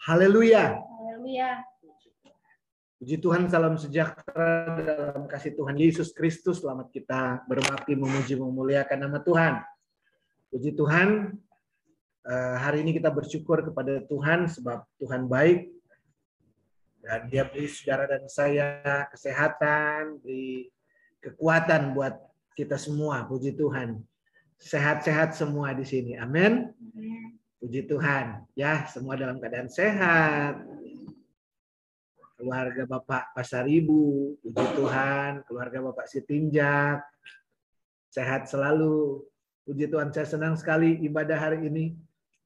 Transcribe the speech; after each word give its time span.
Haleluya. 0.00 0.80
Haleluya. 0.80 1.60
Puji 2.96 3.20
Tuhan, 3.20 3.52
salam 3.52 3.76
sejahtera 3.76 4.80
dalam 4.80 5.28
kasih 5.28 5.52
Tuhan 5.52 5.76
Yesus 5.76 6.16
Kristus. 6.16 6.64
Selamat 6.64 6.88
kita 6.88 7.44
berbakti, 7.44 7.92
memuji, 7.92 8.32
memuliakan 8.32 8.96
nama 8.96 9.20
Tuhan. 9.20 9.60
Puji 10.48 10.72
Tuhan, 10.72 11.36
eh, 12.24 12.56
hari 12.64 12.80
ini 12.80 12.96
kita 12.96 13.12
bersyukur 13.12 13.60
kepada 13.60 14.00
Tuhan 14.08 14.48
sebab 14.48 14.88
Tuhan 14.96 15.28
baik. 15.28 15.68
Dan 17.04 17.28
dia 17.28 17.44
beri 17.44 17.68
saudara 17.68 18.08
dan 18.08 18.24
saya 18.24 19.04
kesehatan, 19.12 20.24
beri 20.24 20.72
kekuatan 21.20 21.92
buat 21.92 22.16
kita 22.56 22.80
semua. 22.80 23.28
Puji 23.28 23.52
Tuhan. 23.52 24.00
Sehat-sehat 24.56 25.36
semua 25.36 25.76
di 25.76 25.84
sini. 25.84 26.16
Amin. 26.16 26.72
Puji 27.60 27.84
Tuhan. 27.84 28.48
Ya, 28.56 28.88
semua 28.88 29.20
dalam 29.20 29.36
keadaan 29.36 29.68
sehat 29.68 30.64
keluarga 32.40 32.88
Bapak 32.88 33.36
Pasar 33.36 33.68
Ibu, 33.68 34.32
puji 34.40 34.66
Tuhan, 34.72 35.44
keluarga 35.44 35.84
Bapak 35.84 36.08
Sitinjak, 36.08 37.04
sehat 38.08 38.48
selalu. 38.48 39.20
Puji 39.68 39.92
Tuhan, 39.92 40.08
saya 40.08 40.24
senang 40.24 40.56
sekali 40.56 40.96
ibadah 41.04 41.36
hari 41.36 41.68
ini. 41.68 41.92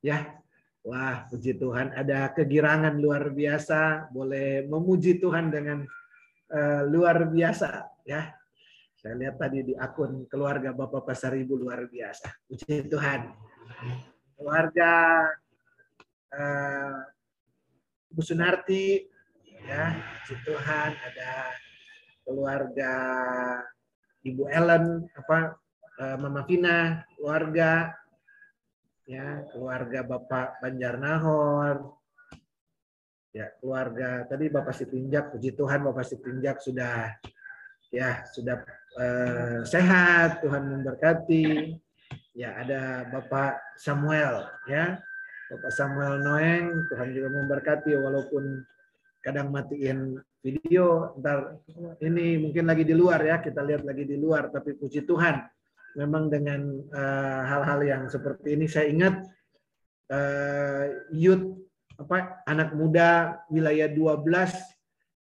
Ya, 0.03 0.35
wah 0.83 1.31
puji 1.31 1.55
Tuhan, 1.57 1.95
ada 1.95 2.27
kegirangan 2.35 2.99
luar 2.99 3.31
biasa, 3.31 4.11
boleh 4.11 4.67
memuji 4.67 5.23
Tuhan 5.23 5.55
dengan 5.55 5.87
uh, 6.51 6.83
luar 6.91 7.31
biasa. 7.31 7.87
Ya, 8.03 8.35
saya 8.99 9.15
lihat 9.15 9.39
tadi 9.39 9.63
di 9.63 9.75
akun 9.79 10.27
keluarga 10.27 10.75
Bapak 10.75 11.07
Pasar 11.07 11.39
Ibu 11.39 11.55
luar 11.55 11.87
biasa. 11.87 12.35
Puji 12.51 12.91
Tuhan. 12.91 13.21
Keluarga 14.35 14.93
uh, 16.35 16.99
Bu 18.15 18.23
Sunarti 18.23 19.15
ya 19.65 19.97
puji 20.23 20.37
Tuhan 20.45 20.91
ada 20.93 21.33
keluarga 22.25 22.93
Ibu 24.25 24.49
Ellen 24.49 25.05
apa 25.19 25.59
eh, 26.01 26.17
Mama 26.17 26.47
Vina 26.49 27.05
keluarga 27.17 27.93
ya 29.05 29.45
keluarga 29.53 30.01
Bapak 30.05 30.65
Banjar 30.65 30.97
Nahor 30.97 31.97
ya 33.37 33.53
keluarga 33.61 34.25
tadi 34.29 34.49
Bapak 34.49 34.73
Sitinjak 34.73 35.33
puji 35.37 35.53
Tuhan 35.53 35.85
Bapak 35.85 36.07
Sitinjak 36.09 36.63
sudah 36.65 37.13
ya 37.93 38.25
sudah 38.33 38.65
eh, 39.01 39.61
sehat 39.69 40.41
Tuhan 40.41 40.71
memberkati 40.71 41.77
ya 42.35 42.59
ada 42.61 43.09
Bapak 43.09 43.79
Samuel 43.79 44.45
ya. 44.67 44.99
Bapak 45.49 45.73
Samuel 45.73 46.21
Noeng 46.21 46.67
Tuhan 46.91 47.09
juga 47.15 47.29
memberkati 47.31 47.95
walaupun 47.95 48.65
kadang 49.23 49.55
matiin 49.55 50.19
video 50.45 51.17
ntar 51.23 51.57
ini 52.03 52.37
mungkin 52.43 52.69
lagi 52.69 52.83
di 52.83 52.93
luar 52.93 53.23
ya. 53.23 53.39
Kita 53.41 53.63
lihat 53.63 53.87
lagi 53.87 54.05
di 54.05 54.19
luar 54.19 54.51
tapi 54.51 54.75
puji 54.75 55.07
Tuhan 55.07 55.41
memang 55.95 56.27
dengan 56.27 56.61
eh, 56.91 57.43
hal-hal 57.47 57.81
uh, 57.81 57.87
yang 57.87 58.03
seperti 58.11 58.59
ini 58.59 58.67
saya 58.67 58.91
ingat 58.91 59.15
uh, 60.11 60.91
youth 61.15 61.55
apa 61.95 62.43
anak 62.51 62.75
muda 62.75 63.39
wilayah 63.47 63.87
12 63.87 64.27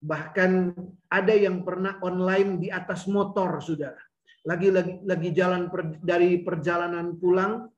bahkan 0.01 0.72
ada 1.12 1.34
yang 1.37 1.61
pernah 1.61 2.01
online 2.01 2.56
di 2.56 2.69
atas 2.72 3.05
motor 3.05 3.61
sudah 3.61 3.93
lagi 4.42 4.69
lagi 4.75 4.94
lagi 5.06 5.30
jalan 5.30 5.70
per, 5.70 6.03
dari 6.03 6.42
perjalanan 6.42 7.14
pulang 7.19 7.70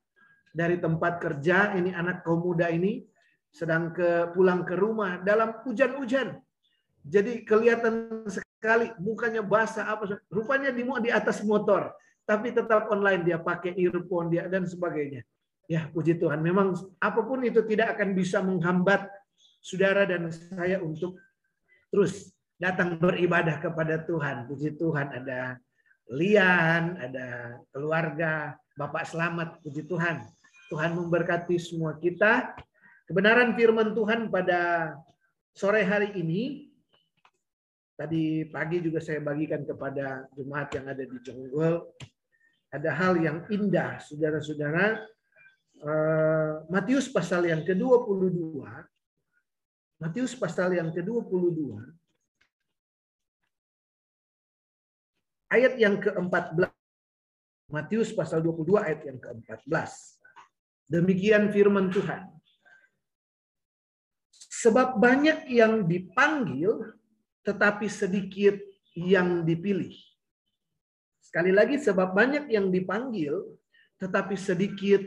dari 0.55 0.79
tempat 0.81 1.21
kerja 1.21 1.75
ini 1.77 1.91
anak 1.91 2.25
kaum 2.25 2.41
muda 2.41 2.71
ini 2.71 3.03
sedang 3.51 3.91
ke 3.91 4.31
pulang 4.35 4.67
ke 4.67 4.75
rumah 4.75 5.19
dalam 5.23 5.63
hujan-hujan. 5.63 6.39
Jadi 7.05 7.45
kelihatan 7.45 8.25
sekali 8.25 8.91
mukanya 8.97 9.45
basah 9.45 9.93
apa 9.93 10.17
rupanya 10.27 10.73
di 10.73 10.81
di 10.81 11.11
atas 11.13 11.45
motor 11.45 11.93
tapi 12.25 12.49
tetap 12.49 12.89
online 12.89 13.21
dia 13.21 13.37
pakai 13.37 13.77
earphone 13.77 14.33
dia 14.33 14.49
dan 14.49 14.65
sebagainya. 14.65 15.21
Ya, 15.69 15.89
puji 15.89 16.17
Tuhan. 16.17 16.41
Memang 16.41 16.73
apa 17.01 17.21
pun 17.25 17.41
itu 17.45 17.61
tidak 17.65 17.97
akan 17.97 18.17
bisa 18.17 18.41
menghambat 18.41 19.05
saudara 19.61 20.05
dan 20.05 20.29
saya 20.29 20.81
untuk 20.81 21.17
terus 21.89 22.33
datang 22.57 22.97
beribadah 22.97 23.61
kepada 23.61 24.01
Tuhan. 24.01 24.49
Puji 24.49 24.77
Tuhan 24.77 25.13
ada 25.13 25.57
Lian, 26.13 27.01
ada 27.01 27.57
keluarga, 27.73 28.53
Bapak 28.77 29.09
selamat, 29.09 29.57
puji 29.65 29.89
Tuhan. 29.89 30.21
Tuhan 30.69 30.93
memberkati 30.93 31.57
semua 31.57 31.97
kita. 31.97 32.53
Kebenaran 33.09 33.57
firman 33.57 33.93
Tuhan 33.93 34.29
pada 34.29 34.93
sore 35.53 35.81
hari 35.81 36.13
ini, 36.13 36.69
tadi 37.97 38.45
pagi 38.49 38.81
juga 38.85 39.01
saya 39.01 39.21
bagikan 39.21 39.65
kepada 39.65 40.29
jemaat 40.37 40.69
yang 40.77 40.85
ada 40.89 41.03
di 41.05 41.17
Jonggol, 41.25 41.89
ada 42.69 42.89
hal 42.93 43.17
yang 43.17 43.45
indah, 43.49 43.97
saudara-saudara. 44.01 45.01
Eh, 45.85 46.53
Matius 46.69 47.09
pasal 47.09 47.49
yang 47.49 47.61
ke-22, 47.65 48.61
Matius 50.01 50.33
pasal 50.37 50.73
yang 50.77 50.89
ke-22, 50.93 51.81
ayat 55.55 55.79
yang 55.79 55.95
ke-14. 56.03 56.67
Matius 57.71 58.11
pasal 58.11 58.43
22 58.43 58.75
ayat 58.77 59.01
yang 59.07 59.17
ke-14. 59.17 59.91
Demikian 60.91 61.49
firman 61.49 61.89
Tuhan. 61.89 62.29
Sebab 64.35 64.99
banyak 64.99 65.49
yang 65.49 65.87
dipanggil, 65.87 66.93
tetapi 67.41 67.87
sedikit 67.89 68.57
yang 68.93 69.47
dipilih. 69.47 69.93
Sekali 71.21 71.51
lagi, 71.53 71.81
sebab 71.81 72.13
banyak 72.13 72.49
yang 72.49 72.69
dipanggil, 72.69 73.55
tetapi 73.97 74.37
sedikit 74.37 75.01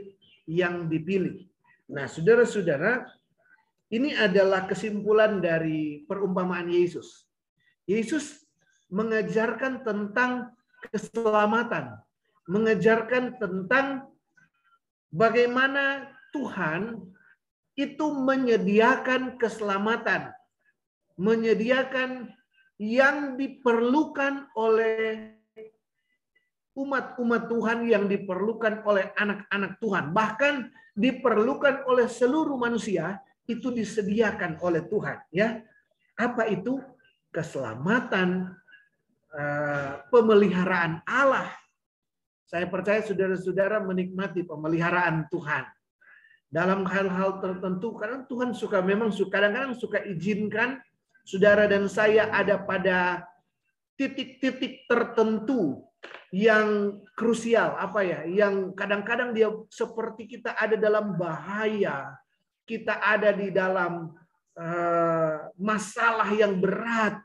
yang 0.46 0.90
dipilih. 0.90 1.46
Nah, 1.88 2.10
saudara-saudara, 2.10 3.06
ini 3.88 4.12
adalah 4.12 4.68
kesimpulan 4.68 5.40
dari 5.40 6.04
perumpamaan 6.04 6.68
Yesus. 6.68 7.24
Yesus 7.88 8.47
mengajarkan 8.88 9.84
tentang 9.84 10.52
keselamatan, 10.90 12.00
mengajarkan 12.48 13.36
tentang 13.36 14.08
bagaimana 15.12 16.08
Tuhan 16.32 17.02
itu 17.76 18.06
menyediakan 18.10 19.36
keselamatan, 19.38 20.32
menyediakan 21.14 22.32
yang 22.78 23.34
diperlukan 23.36 24.48
oleh 24.54 25.34
umat-umat 26.78 27.50
Tuhan 27.50 27.78
yang 27.90 28.06
diperlukan 28.06 28.86
oleh 28.86 29.10
anak-anak 29.18 29.82
Tuhan, 29.82 30.14
bahkan 30.14 30.70
diperlukan 30.94 31.86
oleh 31.90 32.06
seluruh 32.06 32.54
manusia 32.54 33.18
itu 33.50 33.74
disediakan 33.74 34.62
oleh 34.62 34.86
Tuhan, 34.86 35.18
ya. 35.34 35.58
Apa 36.14 36.46
itu? 36.50 36.78
Keselamatan 37.28 38.56
pemeliharaan 40.08 41.04
Allah. 41.04 41.52
Saya 42.48 42.64
percaya 42.64 43.04
saudara-saudara 43.04 43.84
menikmati 43.84 44.40
pemeliharaan 44.44 45.28
Tuhan. 45.28 45.68
Dalam 46.48 46.88
hal-hal 46.88 47.44
tertentu 47.44 47.92
karena 47.92 48.24
Tuhan 48.24 48.56
suka 48.56 48.80
memang 48.80 49.12
suka 49.12 49.36
kadang-kadang 49.36 49.76
suka 49.76 50.00
izinkan 50.08 50.80
saudara 51.28 51.68
dan 51.68 51.92
saya 51.92 52.32
ada 52.32 52.56
pada 52.56 53.20
titik-titik 54.00 54.88
tertentu 54.88 55.84
yang 56.32 56.96
krusial. 57.12 57.76
Apa 57.76 58.00
ya? 58.00 58.24
Yang 58.24 58.72
kadang-kadang 58.80 59.36
dia 59.36 59.52
seperti 59.68 60.24
kita 60.24 60.56
ada 60.56 60.80
dalam 60.80 61.20
bahaya 61.20 62.16
kita 62.68 63.00
ada 63.00 63.32
di 63.32 63.48
dalam 63.48 64.12
uh, 64.60 65.36
masalah 65.56 66.28
yang 66.36 66.60
berat 66.60 67.16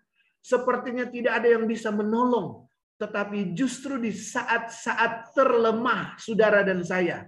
sepertinya 0.43 1.07
tidak 1.07 1.39
ada 1.39 1.47
yang 1.55 1.63
bisa 1.63 1.87
menolong 1.89 2.67
tetapi 2.99 3.51
justru 3.57 3.97
di 3.99 4.13
saat-saat 4.13 5.33
terlemah 5.33 6.15
saudara 6.21 6.61
dan 6.61 6.79
saya 6.85 7.27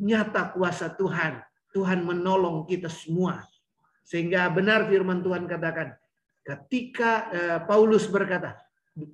nyata 0.00 0.54
kuasa 0.54 0.88
Tuhan. 0.96 1.44
Tuhan 1.72 2.04
menolong 2.04 2.68
kita 2.68 2.88
semua. 2.88 3.44
Sehingga 4.04 4.48
benar 4.52 4.88
firman 4.88 5.24
Tuhan 5.24 5.48
katakan, 5.48 5.96
ketika 6.44 7.32
eh, 7.32 7.58
Paulus 7.64 8.08
berkata, 8.08 8.60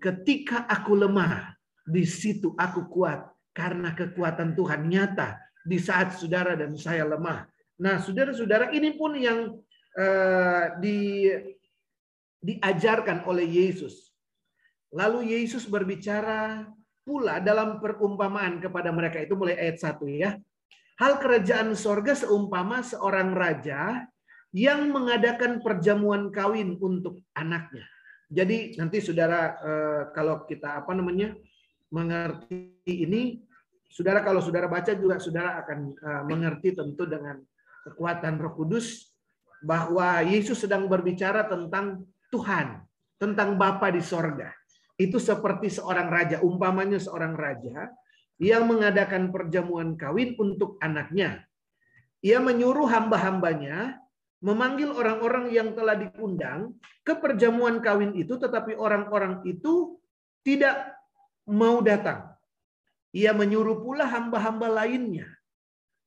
ketika 0.02 0.66
aku 0.66 0.98
lemah, 0.98 1.54
di 1.86 2.02
situ 2.06 2.54
aku 2.58 2.86
kuat. 2.90 3.26
Karena 3.54 3.90
kekuatan 3.90 4.54
Tuhan 4.54 4.86
nyata 4.86 5.34
di 5.66 5.82
saat 5.82 6.14
saudara 6.14 6.54
dan 6.54 6.78
saya 6.78 7.02
lemah. 7.02 7.42
Nah, 7.82 7.98
saudara-saudara, 7.98 8.70
ini 8.70 8.94
pun 8.94 9.18
yang 9.18 9.58
eh, 9.98 10.64
di, 10.78 10.98
diajarkan 12.42 13.26
oleh 13.26 13.46
Yesus. 13.46 14.14
Lalu 14.94 15.36
Yesus 15.36 15.68
berbicara 15.68 16.64
pula 17.04 17.40
dalam 17.40 17.80
perumpamaan 17.80 18.60
kepada 18.60 18.92
mereka 18.92 19.20
itu 19.20 19.36
mulai 19.36 19.56
ayat 19.56 19.80
1 19.80 20.00
ya. 20.12 20.30
Hal 20.98 21.22
kerajaan 21.22 21.72
sorga 21.78 22.12
seumpama 22.12 22.82
seorang 22.82 23.30
raja 23.32 24.04
yang 24.50 24.90
mengadakan 24.90 25.62
perjamuan 25.62 26.32
kawin 26.34 26.74
untuk 26.80 27.22
anaknya. 27.36 27.86
Jadi 28.28 28.76
nanti 28.76 29.00
saudara 29.00 29.56
eh, 29.56 30.02
kalau 30.12 30.44
kita 30.44 30.84
apa 30.84 30.92
namanya 30.92 31.32
mengerti 31.88 32.76
ini, 32.84 33.40
saudara 33.88 34.20
kalau 34.20 34.44
saudara 34.44 34.68
baca 34.68 34.92
juga 34.92 35.16
saudara 35.16 35.64
akan 35.64 35.78
eh, 35.96 36.22
mengerti 36.28 36.76
tentu 36.76 37.08
dengan 37.08 37.40
kekuatan 37.88 38.36
Roh 38.36 38.52
Kudus 38.52 39.14
bahwa 39.64 40.20
Yesus 40.26 40.60
sedang 40.60 40.86
berbicara 40.86 41.48
tentang 41.48 42.04
Tuhan, 42.28 42.84
tentang 43.18 43.58
Bapa 43.58 43.90
di 43.90 44.00
sorga. 44.00 44.52
Itu 44.98 45.22
seperti 45.22 45.70
seorang 45.70 46.10
raja, 46.10 46.42
umpamanya 46.42 46.98
seorang 46.98 47.38
raja 47.38 47.90
yang 48.38 48.66
mengadakan 48.70 49.30
perjamuan 49.34 49.98
kawin 49.98 50.34
untuk 50.38 50.78
anaknya. 50.82 51.46
Ia 52.22 52.42
menyuruh 52.42 52.86
hamba-hambanya 52.86 53.98
memanggil 54.38 54.94
orang-orang 54.94 55.50
yang 55.50 55.74
telah 55.74 55.98
diundang 55.98 56.74
ke 57.02 57.14
perjamuan 57.18 57.82
kawin 57.82 58.14
itu, 58.14 58.38
tetapi 58.38 58.78
orang-orang 58.78 59.42
itu 59.46 59.98
tidak 60.46 60.94
mau 61.46 61.82
datang. 61.82 62.34
Ia 63.14 63.34
menyuruh 63.34 63.82
pula 63.82 64.06
hamba-hamba 64.06 64.84
lainnya. 64.84 65.26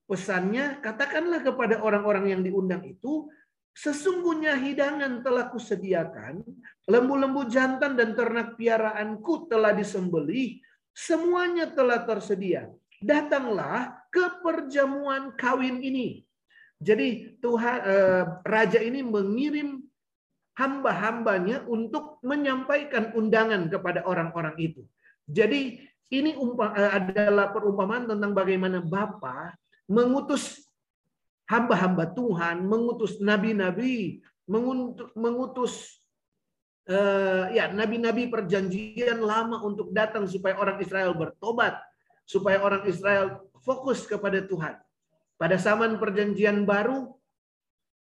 Pesannya, 0.07 0.83
katakanlah 0.83 1.43
kepada 1.43 1.79
orang-orang 1.79 2.31
yang 2.31 2.41
diundang 2.43 2.83
itu, 2.83 3.31
sesungguhnya 3.75 4.59
hidangan 4.59 5.23
telah 5.23 5.47
kusediakan, 5.51 6.43
lembu-lembu 6.87 7.47
jantan 7.47 7.95
dan 7.95 8.13
ternak 8.13 8.59
piaraanku 8.59 9.47
telah 9.47 9.71
disembelih, 9.71 10.59
semuanya 10.91 11.71
telah 11.71 12.03
tersedia. 12.03 12.67
Datanglah 13.01 14.05
ke 14.13 14.43
perjamuan 14.45 15.33
kawin 15.33 15.81
ini. 15.81 16.21
Jadi 16.81 17.37
Tuhan 17.41 17.77
eh, 17.85 18.23
raja 18.45 18.79
ini 18.81 19.05
mengirim 19.05 19.81
hamba-hambanya 20.57 21.63
untuk 21.69 22.19
menyampaikan 22.25 23.13
undangan 23.15 23.69
kepada 23.69 24.05
orang-orang 24.05 24.57
itu. 24.57 24.81
Jadi 25.25 25.81
ini 26.11 26.35
eh, 26.35 26.91
adalah 26.91 27.53
perumpamaan 27.55 28.09
tentang 28.09 28.35
bagaimana 28.35 28.83
Bapa 28.83 29.55
mengutus 29.87 30.70
hamba-hamba 31.51 32.15
Tuhan, 32.15 32.63
mengutus 32.63 33.19
nabi-nabi, 33.19 34.23
mengutus 35.19 35.99
eh, 36.87 37.45
ya 37.59 37.67
nabi-nabi 37.75 38.31
perjanjian 38.31 39.19
lama 39.19 39.59
untuk 39.67 39.91
datang 39.91 40.23
supaya 40.31 40.55
orang 40.55 40.79
Israel 40.79 41.11
bertobat, 41.11 41.75
supaya 42.23 42.63
orang 42.63 42.87
Israel 42.87 43.51
fokus 43.59 44.07
kepada 44.07 44.39
Tuhan. 44.47 44.79
Pada 45.35 45.59
zaman 45.59 45.99
perjanjian 45.99 46.63
baru, 46.63 47.11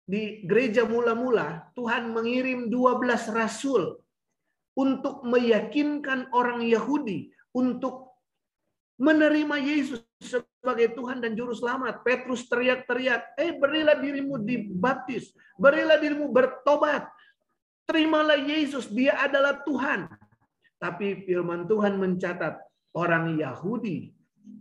di 0.05 0.45
gereja 0.45 0.85
mula-mula, 0.85 1.73
Tuhan 1.73 2.13
mengirim 2.13 2.69
12 2.69 3.33
rasul 3.33 3.97
untuk 4.77 5.25
meyakinkan 5.25 6.29
orang 6.29 6.61
Yahudi 6.61 7.33
untuk 7.57 8.04
menerima 8.95 9.55
Yesus 9.59 9.99
sebagai 10.19 10.95
Tuhan 10.95 11.19
dan 11.19 11.35
Juru 11.35 11.51
Selamat. 11.51 12.01
Petrus 12.01 12.47
teriak-teriak, 12.47 13.35
eh 13.35 13.55
berilah 13.55 13.99
dirimu 13.99 14.39
dibaptis, 14.39 15.35
berilah 15.59 15.99
dirimu 15.99 16.31
bertobat. 16.31 17.07
Terimalah 17.85 18.39
Yesus, 18.41 18.89
dia 18.89 19.13
adalah 19.21 19.61
Tuhan. 19.61 20.09
Tapi 20.81 21.27
firman 21.27 21.69
Tuhan 21.69 22.01
mencatat 22.01 22.57
orang 22.97 23.37
Yahudi, 23.37 24.09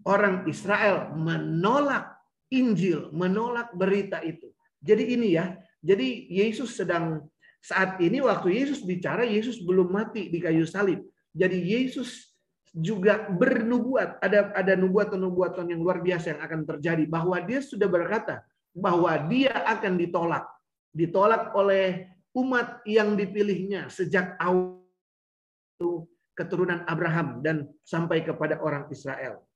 orang 0.04 0.44
Israel 0.44 1.16
menolak 1.16 2.12
Injil, 2.52 3.08
menolak 3.16 3.72
berita 3.72 4.20
itu. 4.20 4.52
Jadi 4.84 5.16
ini 5.16 5.40
ya, 5.40 5.56
jadi 5.80 6.28
Yesus 6.28 6.76
sedang 6.76 7.24
saat 7.64 7.96
ini 8.04 8.20
waktu 8.20 8.52
Yesus 8.52 8.84
bicara, 8.84 9.24
Yesus 9.24 9.64
belum 9.64 9.88
mati 9.88 10.28
di 10.28 10.36
kayu 10.36 10.68
salib. 10.68 11.00
Jadi 11.32 11.56
Yesus 11.56 12.33
juga 12.74 13.30
bernubuat, 13.30 14.18
ada 14.18 14.50
ada 14.50 14.74
nubuatan-nubuatan 14.74 15.70
yang 15.70 15.78
luar 15.78 16.02
biasa 16.02 16.34
yang 16.34 16.42
akan 16.42 16.60
terjadi 16.66 17.06
bahwa 17.06 17.38
dia 17.38 17.62
sudah 17.62 17.86
berkata 17.86 18.42
bahwa 18.74 19.14
dia 19.30 19.54
akan 19.62 19.94
ditolak. 19.94 20.42
Ditolak 20.90 21.54
oleh 21.54 22.10
umat 22.34 22.82
yang 22.82 23.14
dipilihnya 23.14 23.86
sejak 23.86 24.34
awal 24.42 24.82
keturunan 26.34 26.82
Abraham 26.90 27.38
dan 27.46 27.70
sampai 27.86 28.26
kepada 28.26 28.58
orang 28.58 28.90
Israel. 28.90 29.46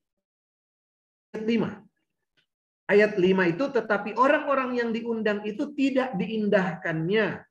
5 1.34 1.42
ayat 2.88 3.18
5 3.18 3.52
itu 3.52 3.64
tetapi 3.74 4.14
orang-orang 4.14 4.78
yang 4.78 4.90
diundang 4.94 5.42
itu 5.42 5.74
tidak 5.74 6.14
diindahkannya. 6.14 7.42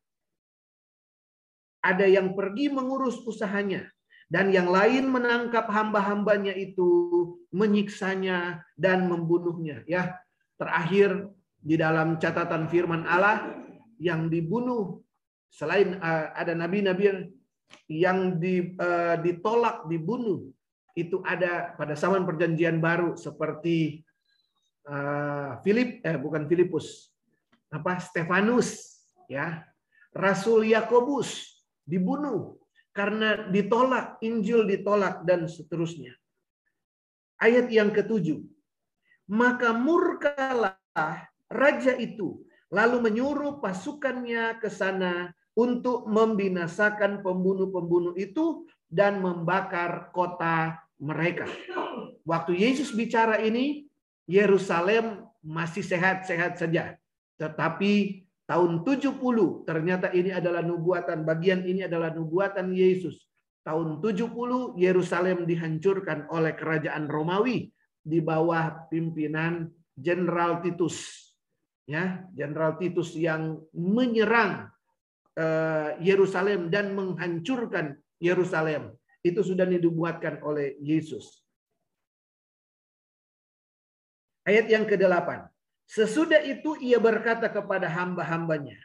Ada 1.83 2.05
yang 2.07 2.33
pergi 2.35 2.71
mengurus 2.71 3.21
usahanya 3.23 3.87
dan 4.27 4.51
yang 4.51 4.67
lain 4.67 5.07
menangkap 5.07 5.71
hamba-hambanya 5.71 6.51
itu 6.51 6.87
menyiksanya 7.55 8.59
dan 8.75 9.07
membunuhnya 9.07 9.87
ya. 9.87 10.19
Terakhir 10.59 11.31
di 11.63 11.79
dalam 11.79 12.19
catatan 12.19 12.67
firman 12.67 13.07
Allah 13.07 13.55
yang 14.01 14.27
dibunuh 14.27 14.99
selain 15.47 15.95
uh, 16.01 16.35
ada 16.35 16.51
nabi-nabi 16.53 17.31
yang 17.87 18.35
di, 18.35 18.75
uh, 18.75 19.15
ditolak 19.23 19.87
dibunuh 19.87 20.51
itu 20.97 21.21
ada 21.23 21.77
pada 21.77 21.93
zaman 21.93 22.25
perjanjian 22.25 22.81
baru 22.81 23.13
seperti 23.15 24.01
uh, 24.89 25.61
Philip 25.61 26.01
eh 26.01 26.17
bukan 26.17 26.49
Filipus 26.49 27.13
apa 27.69 28.01
Stefanus 28.01 28.99
ya 29.29 29.61
Rasul 30.09 30.73
Yakobus 30.73 31.61
dibunuh 31.85 32.57
karena 32.97 33.45
ditolak 33.53 34.17
Injil 34.25 34.65
ditolak 34.65 35.21
dan 35.29 35.45
seterusnya 35.45 36.17
ayat 37.37 37.69
yang 37.69 37.93
ketujuh 37.93 38.41
maka 39.29 39.77
murkalah 39.77 40.81
raja 41.45 41.93
itu 41.93 42.41
lalu 42.73 42.97
menyuruh 43.05 43.61
pasukannya 43.61 44.57
ke 44.57 44.67
sana 44.73 45.29
untuk 45.57 46.05
membinasakan 46.05 47.25
pembunuh-pembunuh 47.25 48.13
itu 48.13 48.69
dan 48.85 49.19
membakar 49.19 50.13
kota 50.13 50.77
mereka. 51.01 51.49
Waktu 52.21 52.61
Yesus 52.61 52.93
bicara 52.93 53.41
ini, 53.41 53.89
Yerusalem 54.29 55.25
masih 55.41 55.81
sehat-sehat 55.81 56.61
saja. 56.61 56.99
Tetapi 57.41 58.26
tahun 58.47 58.87
70 58.87 59.19
ternyata 59.67 60.07
ini 60.15 60.31
adalah 60.31 60.63
nubuatan, 60.63 61.27
bagian 61.27 61.67
ini 61.67 61.83
adalah 61.83 62.15
nubuatan 62.15 62.71
Yesus. 62.71 63.27
Tahun 63.67 63.99
70 63.99 64.79
Yerusalem 64.79 65.43
dihancurkan 65.43 66.31
oleh 66.31 66.55
kerajaan 66.55 67.11
Romawi 67.11 67.67
di 67.99 68.23
bawah 68.23 68.87
pimpinan 68.87 69.67
Jenderal 69.91 70.63
Titus. 70.63 71.27
Ya, 71.83 72.23
Jenderal 72.31 72.79
Titus 72.79 73.11
yang 73.19 73.59
menyerang 73.75 74.71
eh, 75.35 75.99
Yerusalem 75.99 76.71
dan 76.71 76.95
menghancurkan 76.95 77.99
Yerusalem. 78.23 78.95
Itu 79.19 79.43
sudah 79.43 79.67
dinubuatkan 79.67 80.39
oleh 80.39 80.79
Yesus. 80.79 81.43
Ayat 84.47 84.71
yang 84.71 84.87
ke-8. 84.87 85.56
Sesudah 85.87 86.43
itu 86.43 86.75
ia 86.83 86.99
berkata 86.99 87.47
kepada 87.47 87.87
hamba-hambanya, 87.87 88.75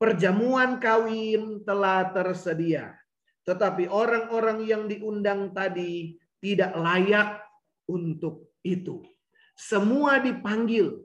perjamuan 0.00 0.80
kawin 0.80 1.60
telah 1.68 2.08
tersedia. 2.16 2.96
Tetapi 3.44 3.92
orang-orang 3.92 4.64
yang 4.64 4.88
diundang 4.88 5.52
tadi 5.52 6.16
tidak 6.40 6.72
layak 6.72 7.44
untuk 7.84 8.56
itu. 8.64 9.04
Semua 9.52 10.16
dipanggil, 10.16 10.96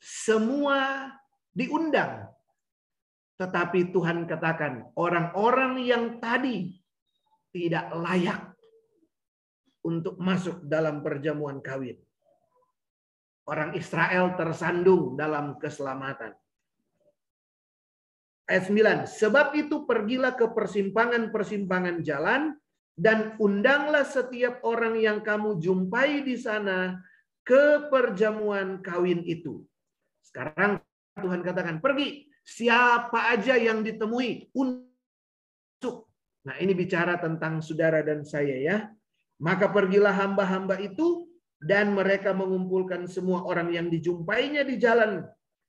semua 0.00 1.12
diundang. 1.52 2.32
Tetapi 3.36 3.92
Tuhan 3.92 4.24
katakan, 4.24 4.88
orang-orang 4.96 5.84
yang 5.84 6.04
tadi 6.16 6.80
tidak 7.52 7.92
layak 7.92 8.56
untuk 9.84 10.16
masuk 10.16 10.64
dalam 10.64 11.04
perjamuan 11.04 11.60
kawin 11.60 12.00
orang 13.48 13.72
Israel 13.72 14.36
tersandung 14.36 15.16
dalam 15.16 15.56
keselamatan. 15.56 16.36
Ayat 18.48 18.64
9, 18.68 19.08
sebab 19.08 19.56
itu 19.56 19.84
pergilah 19.84 20.32
ke 20.36 20.48
persimpangan-persimpangan 20.52 22.00
jalan 22.00 22.56
dan 22.96 23.36
undanglah 23.36 24.04
setiap 24.08 24.64
orang 24.64 24.96
yang 24.96 25.20
kamu 25.20 25.60
jumpai 25.60 26.24
di 26.24 26.36
sana 26.36 26.96
ke 27.44 27.88
perjamuan 27.92 28.80
kawin 28.80 29.20
itu. 29.24 29.64
Sekarang 30.24 30.80
Tuhan 31.16 31.40
katakan, 31.44 31.80
pergi. 31.80 32.28
Siapa 32.48 33.36
aja 33.36 33.60
yang 33.60 33.84
ditemui, 33.84 34.48
untuk. 34.56 36.08
Nah 36.48 36.56
ini 36.56 36.72
bicara 36.72 37.20
tentang 37.20 37.60
saudara 37.60 38.00
dan 38.00 38.24
saya 38.24 38.56
ya. 38.56 38.88
Maka 39.36 39.68
pergilah 39.68 40.16
hamba-hamba 40.16 40.80
itu 40.80 41.27
dan 41.58 41.94
mereka 41.94 42.30
mengumpulkan 42.30 43.06
semua 43.10 43.42
orang 43.42 43.74
yang 43.74 43.90
dijumpainya 43.90 44.62
di 44.62 44.78
jalan 44.78 45.26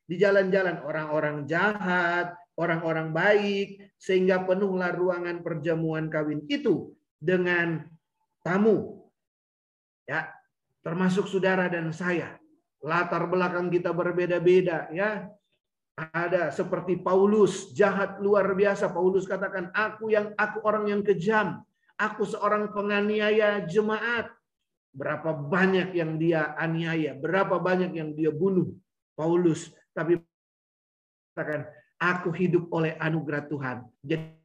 di 0.10 0.18
jalan-jalan 0.18 0.82
orang-orang 0.82 1.46
jahat, 1.46 2.34
orang-orang 2.58 3.14
baik, 3.14 3.94
sehingga 4.02 4.42
penuhlah 4.42 4.90
ruangan 4.98 5.46
perjamuan 5.46 6.10
kawin 6.10 6.42
itu 6.50 6.98
dengan 7.22 7.86
tamu. 8.42 9.06
Ya, 10.10 10.34
termasuk 10.82 11.30
saudara 11.30 11.70
dan 11.70 11.94
saya. 11.94 12.42
Latar 12.82 13.30
belakang 13.30 13.70
kita 13.70 13.94
berbeda-beda 13.94 14.90
ya. 14.90 15.30
Ada 16.00 16.50
seperti 16.50 16.96
Paulus, 16.98 17.76
jahat 17.76 18.18
luar 18.24 18.50
biasa. 18.56 18.90
Paulus 18.90 19.28
katakan, 19.28 19.70
aku 19.76 20.10
yang 20.10 20.32
aku 20.40 20.64
orang 20.64 20.88
yang 20.90 21.04
kejam, 21.04 21.62
aku 22.00 22.24
seorang 22.24 22.72
penganiaya 22.72 23.62
jemaat. 23.68 24.32
Berapa 24.90 25.32
banyak 25.32 25.94
yang 25.94 26.18
dia 26.18 26.58
aniaya, 26.58 27.14
berapa 27.14 27.62
banyak 27.62 27.94
yang 27.94 28.14
dia 28.18 28.34
bunuh. 28.34 28.74
Paulus 29.14 29.70
tapi 29.94 30.16
katakan 31.36 31.68
aku 32.00 32.32
hidup 32.32 32.72
oleh 32.72 32.96
anugerah 32.96 33.44
Tuhan. 33.52 33.78
Jadi 34.00 34.40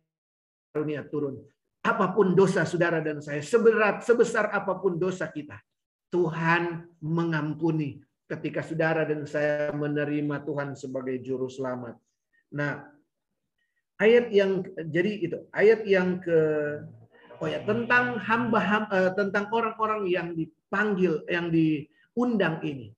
karunia 0.74 1.06
turun. 1.06 1.38
Apa 1.84 2.10
pun 2.10 2.34
dosa 2.34 2.66
saudara 2.66 2.98
dan 2.98 3.22
saya, 3.22 3.44
seberat 3.44 4.02
sebesar 4.02 4.50
apa 4.50 4.74
pun 4.80 4.96
dosa 4.96 5.28
kita, 5.28 5.60
Tuhan 6.08 6.88
mengampuni 6.98 8.00
ketika 8.24 8.64
saudara 8.64 9.04
dan 9.04 9.28
saya 9.28 9.70
menerima 9.70 10.42
Tuhan 10.48 10.72
sebagai 10.74 11.20
juru 11.20 11.46
selamat. 11.46 12.00
Nah, 12.56 12.88
ayat 14.00 14.32
yang 14.32 14.64
jadi 14.88 15.12
itu, 15.28 15.38
ayat 15.52 15.84
yang 15.84 16.24
ke 16.24 16.40
oh 17.40 17.48
ya 17.48 17.62
tentang 17.62 18.18
hamba, 18.20 18.60
hamba 18.60 18.88
eh, 18.94 19.12
tentang 19.18 19.50
orang-orang 19.50 20.06
yang 20.06 20.34
dipanggil, 20.34 21.22
yang 21.26 21.50
diundang 21.50 22.62
ini 22.62 22.94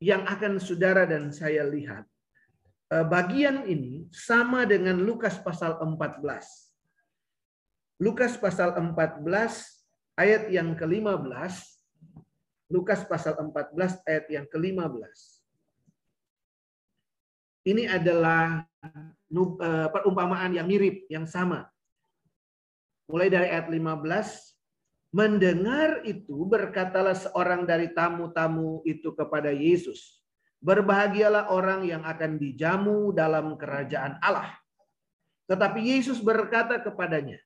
yang 0.00 0.24
akan 0.24 0.56
saudara 0.56 1.04
dan 1.04 1.28
saya 1.28 1.68
lihat. 1.68 2.08
Eh, 2.90 3.06
bagian 3.06 3.68
ini 3.68 4.08
sama 4.10 4.64
dengan 4.64 4.98
Lukas 4.98 5.38
pasal 5.38 5.76
14. 5.78 6.24
Lukas 8.00 8.34
pasal 8.40 8.72
14 8.74 9.22
ayat 10.16 10.48
yang 10.48 10.72
ke-15. 10.74 11.54
Lukas 12.72 13.04
pasal 13.04 13.36
14 13.36 14.00
ayat 14.08 14.26
yang 14.32 14.48
ke-15. 14.48 15.16
Ini 17.68 17.92
adalah 17.92 18.64
eh, 18.88 19.88
perumpamaan 19.92 20.56
yang 20.56 20.64
mirip, 20.64 21.04
yang 21.12 21.28
sama. 21.28 21.68
Mulai 23.10 23.28
dari 23.28 23.46
ayat 23.50 23.66
15 23.66 24.50
Mendengar 25.10 26.06
itu 26.06 26.46
berkatalah 26.46 27.18
seorang 27.18 27.66
dari 27.66 27.90
tamu-tamu 27.90 28.78
itu 28.86 29.10
kepada 29.10 29.50
Yesus, 29.50 30.22
"Berbahagialah 30.62 31.50
orang 31.50 31.82
yang 31.82 32.06
akan 32.06 32.38
dijamu 32.38 33.10
dalam 33.10 33.58
kerajaan 33.58 34.22
Allah." 34.22 34.54
Tetapi 35.50 35.82
Yesus 35.82 36.22
berkata 36.22 36.78
kepadanya, 36.78 37.42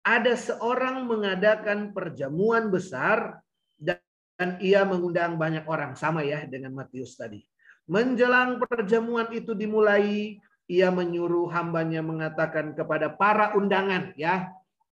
"Ada 0.00 0.40
seorang 0.40 1.04
mengadakan 1.04 1.92
perjamuan 1.92 2.72
besar 2.72 3.44
dan 3.76 4.56
ia 4.64 4.80
mengundang 4.88 5.36
banyak 5.36 5.68
orang." 5.68 5.92
Sama 6.00 6.24
ya 6.24 6.48
dengan 6.48 6.72
Matius 6.72 7.12
tadi. 7.12 7.44
Menjelang 7.84 8.56
perjamuan 8.56 9.28
itu 9.36 9.52
dimulai, 9.52 10.40
ia 10.64 10.88
menyuruh 10.88 11.52
hambanya 11.52 12.00
mengatakan 12.00 12.72
kepada 12.72 13.12
para 13.12 13.52
undangan 13.52 14.16
ya 14.16 14.48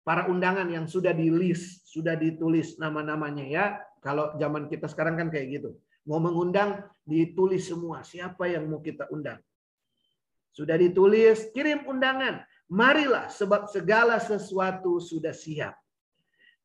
para 0.02 0.26
undangan 0.28 0.66
yang 0.68 0.88
sudah 0.88 1.12
di 1.12 1.28
list, 1.28 1.88
sudah 1.88 2.16
ditulis 2.16 2.76
nama-namanya 2.80 3.44
ya. 3.46 3.64
Kalau 4.00 4.32
zaman 4.40 4.66
kita 4.66 4.88
sekarang 4.88 5.20
kan 5.20 5.28
kayak 5.28 5.60
gitu. 5.60 5.70
Mau 6.08 6.18
mengundang 6.18 6.88
ditulis 7.04 7.68
semua 7.68 8.00
siapa 8.00 8.48
yang 8.48 8.66
mau 8.66 8.80
kita 8.80 9.06
undang. 9.12 9.38
Sudah 10.50 10.74
ditulis, 10.80 11.52
kirim 11.54 11.86
undangan. 11.86 12.42
Marilah 12.70 13.30
sebab 13.30 13.68
segala 13.68 14.18
sesuatu 14.18 14.98
sudah 14.98 15.34
siap. 15.34 15.74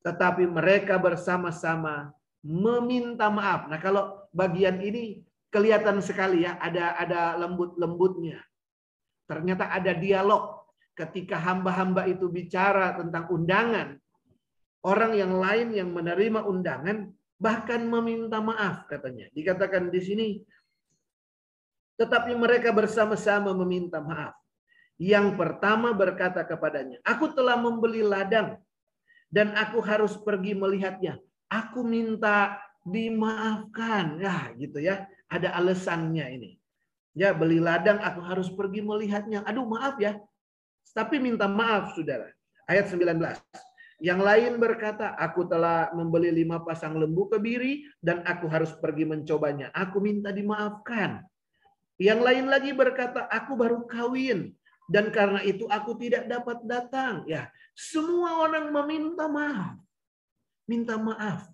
Tetapi 0.06 0.46
mereka 0.46 1.01
bersama-sama 1.01 2.13
meminta 2.46 3.30
maaf. 3.30 3.65
Nah, 3.70 3.82
kalau 3.82 4.22
bagian 4.30 4.77
ini 4.82 5.25
kelihatan 5.50 5.98
sekali 6.01 6.46
ya, 6.46 6.62
ada 6.62 6.94
ada 6.98 7.22
lembut-lembutnya. 7.42 8.38
Ternyata 9.25 9.74
ada 9.74 9.98
dialog 9.98 10.64
ketika 10.96 11.38
hamba-hamba 11.38 12.08
itu 12.08 12.32
bicara 12.32 12.96
tentang 12.96 13.28
undangan, 13.30 14.00
orang 14.88 15.14
yang 15.14 15.36
lain 15.36 15.75
yang 15.75 15.90
menerima 15.92 16.48
undangan 16.48 17.12
bahkan 17.36 17.84
meminta 17.84 18.40
maaf 18.40 18.88
katanya. 18.88 19.28
Dikatakan 19.36 19.92
di 19.92 20.02
sini, 20.02 20.28
tetapi 22.00 22.32
mereka 22.36 22.72
bersama-sama 22.72 23.52
meminta 23.52 24.00
maaf. 24.00 24.36
Yang 24.96 25.36
pertama 25.36 25.92
berkata 25.92 26.48
kepadanya, 26.48 27.04
aku 27.04 27.36
telah 27.36 27.60
membeli 27.60 28.00
ladang 28.00 28.56
dan 29.28 29.52
aku 29.60 29.84
harus 29.84 30.16
pergi 30.16 30.56
melihatnya. 30.56 31.20
Aku 31.52 31.84
minta 31.84 32.56
dimaafkan. 32.88 34.24
Ya, 34.24 34.56
gitu 34.56 34.80
ya. 34.80 35.12
Ada 35.28 35.52
alasannya 35.60 36.25
ini. 36.40 36.52
Ya, 37.16 37.36
beli 37.36 37.60
ladang 37.60 38.00
aku 38.00 38.24
harus 38.24 38.48
pergi 38.52 38.80
melihatnya. 38.80 39.44
Aduh, 39.44 39.68
maaf 39.68 40.00
ya. 40.00 40.20
Tapi 40.92 41.18
minta 41.18 41.50
maaf, 41.50 41.96
saudara. 41.96 42.30
Ayat 42.70 42.92
19. 42.92 43.18
Yang 44.04 44.20
lain 44.22 44.54
berkata, 44.60 45.15
aku 45.15 45.48
telah 45.48 45.89
membeli 45.96 46.27
lima 46.27 46.60
pasang 46.60 47.00
lembu 47.00 47.32
kebiri 47.32 47.88
dan 48.04 48.20
aku 48.27 48.51
harus 48.51 48.75
pergi 48.75 49.08
mencobanya. 49.08 49.72
Aku 49.72 50.04
minta 50.04 50.36
dimaafkan. 50.36 51.24
Yang 51.96 52.20
lain 52.27 52.46
lagi 52.51 52.72
berkata, 52.75 53.24
aku 53.32 53.56
baru 53.56 53.88
kawin 53.88 54.51
dan 54.92 55.10
karena 55.15 55.39
itu 55.48 55.63
aku 55.72 55.96
tidak 55.96 56.27
dapat 56.27 56.60
datang. 56.68 57.24
Ya, 57.24 57.48
semua 57.72 58.44
orang 58.44 58.70
meminta 58.70 59.32
maaf. 59.32 59.80
Minta 60.68 61.00
maaf. 61.00 61.48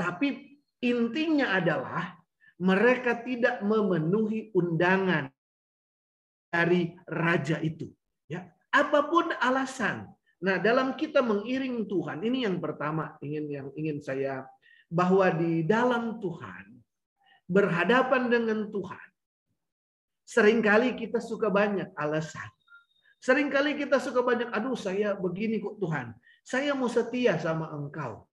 Tapi 0.00 0.58
intinya 0.80 1.60
adalah 1.60 2.16
mereka 2.56 3.20
tidak 3.20 3.60
memenuhi 3.60 4.50
undangan 4.56 5.28
dari 6.52 6.92
raja 7.08 7.56
itu. 7.64 7.88
Ya, 8.28 8.52
apa 8.68 9.08
pun 9.08 9.32
alasan. 9.40 10.12
Nah, 10.44 10.60
dalam 10.60 10.92
kita 11.00 11.24
mengiring 11.24 11.88
Tuhan, 11.88 12.20
ini 12.20 12.44
yang 12.44 12.60
pertama 12.60 13.16
ingin 13.24 13.48
yang 13.48 13.68
ingin 13.72 13.98
saya 14.04 14.44
bahwa 14.92 15.32
di 15.32 15.64
dalam 15.64 16.20
Tuhan 16.20 16.76
berhadapan 17.48 18.28
dengan 18.28 18.68
Tuhan. 18.68 19.08
Seringkali 20.28 20.96
kita 20.96 21.18
suka 21.18 21.48
banyak 21.48 21.92
alasan. 21.96 22.48
Seringkali 23.22 23.78
kita 23.78 24.02
suka 24.02 24.24
banyak, 24.24 24.50
aduh 24.50 24.74
saya 24.74 25.14
begini 25.14 25.62
kok 25.62 25.78
Tuhan. 25.78 26.10
Saya 26.42 26.74
mau 26.74 26.90
setia 26.90 27.38
sama 27.38 27.70
engkau. 27.70 28.26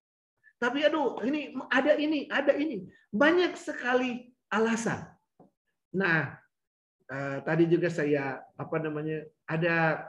Tapi 0.58 0.82
aduh, 0.84 1.22
ini 1.24 1.54
ada 1.70 1.94
ini, 1.96 2.26
ada 2.28 2.58
ini. 2.58 2.90
Banyak 3.14 3.54
sekali 3.54 4.34
alasan. 4.50 5.08
Nah, 5.94 6.36
uh, 7.10 7.38
tadi 7.44 7.66
juga 7.68 7.90
saya 7.90 8.40
apa 8.56 8.78
namanya 8.80 9.26
ada 9.50 10.06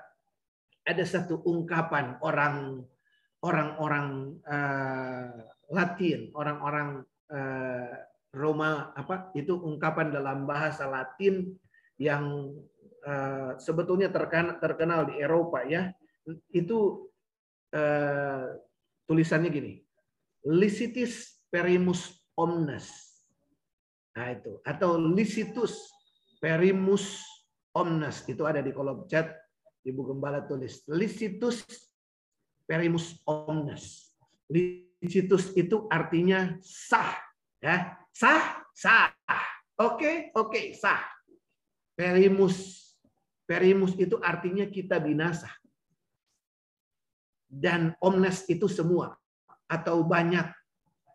ada 0.84 1.04
satu 1.04 1.40
ungkapan 1.44 2.20
orang 2.24 2.84
orang-orang 3.40 4.36
uh, 4.44 5.32
Latin, 5.70 6.28
orang-orang 6.36 7.04
uh, 7.32 7.94
Roma 8.30 8.92
apa 8.94 9.32
itu 9.34 9.56
ungkapan 9.56 10.12
dalam 10.12 10.44
bahasa 10.44 10.86
Latin 10.86 11.56
yang 11.96 12.52
uh, 13.06 13.56
sebetulnya 13.56 14.12
terkenal, 14.12 14.60
terkenal 14.60 15.08
di 15.08 15.18
Eropa 15.18 15.64
ya. 15.64 15.88
Itu 16.52 17.10
uh, 17.74 18.44
tulisannya 19.08 19.50
gini 19.50 19.72
licitis 20.46 21.36
perimus 21.52 22.16
omnes. 22.36 22.88
Nah 24.16 24.32
itu. 24.32 24.60
Atau 24.64 24.96
licitus 24.96 25.92
Perimus 26.40 27.20
omnes 27.76 28.24
itu 28.26 28.42
ada 28.48 28.64
di 28.64 28.72
kolom 28.72 29.04
chat 29.06 29.36
Ibu 29.84 30.12
Gembala 30.12 30.44
tulis 30.48 30.82
licitus 30.88 31.62
perimus 32.64 33.20
omnes. 33.28 34.08
Licitus 34.50 35.52
itu 35.54 35.84
artinya 35.92 36.56
sah, 36.64 37.14
ya. 37.60 37.96
Sah, 38.10 38.66
sah. 38.74 39.12
Oke, 39.80 40.34
oke, 40.34 40.74
sah. 40.76 41.00
Perimus 41.94 42.80
perimus 43.50 43.98
itu 43.98 44.14
artinya 44.22 44.62
kita 44.70 45.02
binasa. 45.02 45.50
Dan 47.50 47.98
omnes 47.98 48.46
itu 48.46 48.70
semua 48.70 49.18
atau 49.66 50.06
banyak 50.06 50.46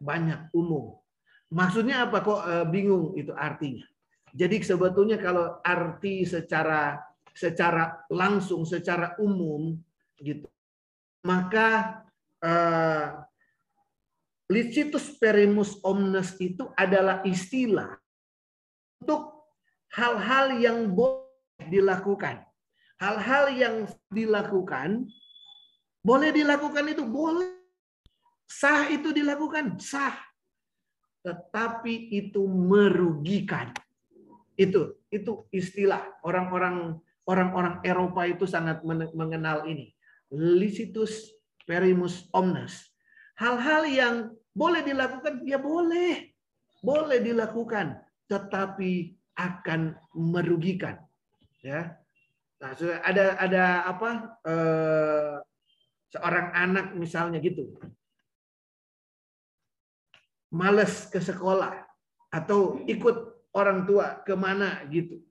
banyak 0.03 0.51
umum. 0.51 0.99
Maksudnya 1.47 2.03
apa 2.03 2.19
kok 2.19 2.43
eh, 2.43 2.65
bingung 2.67 3.15
itu 3.15 3.31
artinya? 3.31 3.87
Jadi 4.35 4.59
sebetulnya 4.59 5.15
kalau 5.15 5.63
arti 5.63 6.27
secara 6.27 6.99
secara 7.31 8.03
langsung, 8.11 8.67
secara 8.67 9.15
umum 9.23 9.79
gitu, 10.19 10.47
maka 11.23 12.03
uh, 12.43 13.23
licitus 14.51 15.15
perimus 15.15 15.79
omnes 15.87 16.35
itu 16.43 16.67
adalah 16.75 17.23
istilah 17.23 17.95
untuk 18.99 19.47
hal-hal 19.95 20.59
yang 20.59 20.91
boleh 20.91 21.71
dilakukan. 21.71 22.43
Hal-hal 22.99 23.51
yang 23.55 23.75
dilakukan 24.11 25.07
boleh 26.05 26.29
dilakukan 26.35 26.85
itu 26.91 27.03
boleh. 27.07 27.55
Sah 28.45 28.87
itu 28.93 29.09
dilakukan, 29.09 29.81
sah. 29.81 30.13
Tetapi 31.25 32.13
itu 32.13 32.45
merugikan. 32.45 33.73
Itu 34.55 34.99
itu 35.11 35.47
istilah 35.51 36.19
orang-orang 36.23 36.99
orang-orang 37.27 37.81
Eropa 37.83 38.23
itu 38.27 38.47
sangat 38.47 38.81
mengenal 39.13 39.67
ini. 39.67 39.91
Licitus 40.31 41.35
perimus 41.67 42.29
omnes. 42.31 42.93
Hal-hal 43.35 43.83
yang 43.89 44.15
boleh 44.55 44.81
dilakukan, 44.85 45.43
ya 45.43 45.59
boleh. 45.59 46.31
Boleh 46.79 47.19
dilakukan, 47.19 47.99
tetapi 48.31 49.17
akan 49.35 49.97
merugikan. 50.15 51.01
Ya. 51.59 51.99
Nah, 52.61 52.71
ada 53.03 53.35
ada 53.41 53.63
apa? 53.89 54.09
Eh, 54.47 55.35
seorang 56.15 56.47
anak 56.55 56.95
misalnya 56.95 57.43
gitu. 57.43 57.75
Males 60.55 61.11
ke 61.11 61.19
sekolah 61.19 61.83
atau 62.31 62.79
ikut 62.87 63.34
orang 63.55 63.87
tua 63.87 64.19
ke 64.27 64.35
mana 64.35 64.83
gitu. 64.91 65.23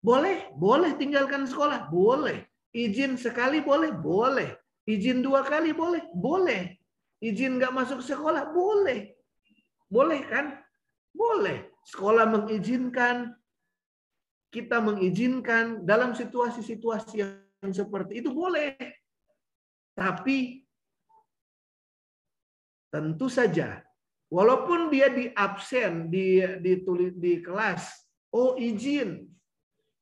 Boleh, 0.00 0.48
boleh 0.56 0.96
tinggalkan 0.96 1.44
sekolah, 1.44 1.90
boleh. 1.90 2.46
Izin 2.72 3.18
sekali 3.18 3.60
boleh, 3.60 3.92
boleh. 3.92 4.54
Izin 4.86 5.20
dua 5.20 5.44
kali 5.44 5.74
boleh, 5.74 6.08
boleh. 6.16 6.78
Izin 7.20 7.60
nggak 7.60 7.74
masuk 7.74 8.00
sekolah, 8.00 8.48
boleh. 8.54 9.12
Boleh 9.90 10.22
kan? 10.24 10.56
Boleh. 11.12 11.68
Sekolah 11.84 12.24
mengizinkan, 12.30 13.34
kita 14.54 14.78
mengizinkan 14.80 15.84
dalam 15.84 16.14
situasi-situasi 16.16 17.14
yang 17.20 17.72
seperti 17.74 18.24
itu 18.24 18.32
boleh. 18.32 18.78
Tapi 19.92 20.64
tentu 22.88 23.28
saja 23.28 23.84
walaupun 24.30 24.88
dia 24.88 25.10
di 25.10 25.28
absen 25.34 26.08
di 26.08 26.40
di, 26.62 26.80
di 27.18 27.32
kelas, 27.42 27.90
oh 28.32 28.56
izin. 28.56 29.26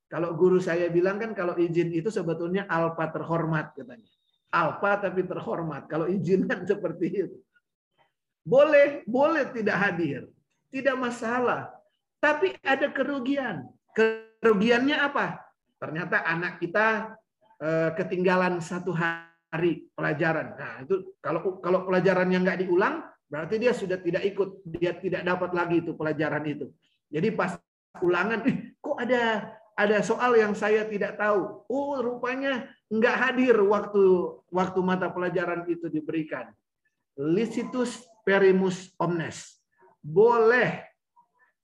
Kalau 0.08 0.32
guru 0.36 0.56
saya 0.56 0.88
bilang 0.88 1.20
kan 1.20 1.36
kalau 1.36 1.52
izin 1.60 1.92
itu 1.92 2.08
sebetulnya 2.08 2.64
alfa 2.64 3.12
terhormat 3.12 3.76
katanya. 3.76 4.08
Alfa 4.48 5.04
tapi 5.04 5.28
terhormat. 5.28 5.84
Kalau 5.84 6.08
izin 6.08 6.48
kan 6.48 6.64
seperti 6.64 7.28
itu. 7.28 7.36
Boleh, 8.40 9.04
boleh 9.04 9.52
tidak 9.52 9.76
hadir. 9.76 10.24
Tidak 10.72 10.96
masalah. 10.96 11.68
Tapi 12.16 12.56
ada 12.64 12.88
kerugian. 12.88 13.68
Kerugiannya 13.92 14.96
apa? 14.96 15.44
Ternyata 15.76 16.24
anak 16.24 16.56
kita 16.56 17.12
eh, 17.60 17.90
ketinggalan 17.92 18.64
satu 18.64 18.96
hari 18.96 19.92
pelajaran. 19.92 20.56
Nah, 20.56 20.74
itu 20.88 21.20
kalau 21.20 21.60
kalau 21.60 21.84
pelajaran 21.84 22.32
yang 22.32 22.48
nggak 22.48 22.64
diulang, 22.64 23.04
berarti 23.28 23.60
dia 23.60 23.72
sudah 23.76 24.00
tidak 24.00 24.24
ikut, 24.24 24.64
dia 24.66 24.96
tidak 24.96 25.22
dapat 25.22 25.50
lagi 25.52 25.84
itu 25.84 25.92
pelajaran 25.94 26.44
itu. 26.48 26.66
Jadi 27.12 27.28
pas 27.32 27.56
ulangan, 28.00 28.44
kok 28.80 28.98
ada 28.98 29.52
ada 29.78 30.02
soal 30.02 30.34
yang 30.34 30.58
saya 30.58 30.82
tidak 30.90 31.14
tahu. 31.14 31.62
Oh, 31.70 32.02
rupanya 32.02 32.66
nggak 32.90 33.16
hadir 33.16 33.54
waktu 33.62 34.34
waktu 34.50 34.80
mata 34.82 35.06
pelajaran 35.06 35.70
itu 35.70 35.86
diberikan. 35.86 36.50
Licitus 37.14 38.02
perimus 38.26 38.90
omnes. 38.98 39.62
Boleh, 40.02 40.82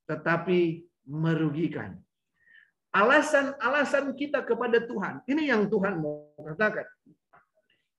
tetapi 0.07 0.87
merugikan. 1.09 1.99
Alasan-alasan 2.95 4.15
kita 4.15 4.47
kepada 4.47 4.79
Tuhan. 4.87 5.27
Ini 5.27 5.51
yang 5.51 5.67
Tuhan 5.67 5.99
mau 5.99 6.31
katakan. 6.39 6.87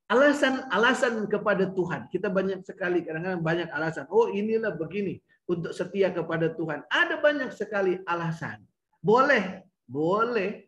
Alasan-alasan 0.05 1.25
kepada 1.25 1.65
Tuhan. 1.73 2.05
Kita 2.13 2.29
banyak 2.29 2.61
sekali, 2.61 3.01
kadang-kadang 3.01 3.41
banyak 3.41 3.69
alasan. 3.73 4.05
Oh 4.13 4.29
inilah 4.29 4.77
begini. 4.77 5.17
Untuk 5.45 5.73
setia 5.77 6.09
kepada 6.09 6.53
Tuhan. 6.53 6.85
Ada 6.89 7.21
banyak 7.21 7.53
sekali 7.53 8.01
alasan. 8.05 8.61
Boleh 9.01 9.65
boleh. 9.85 10.65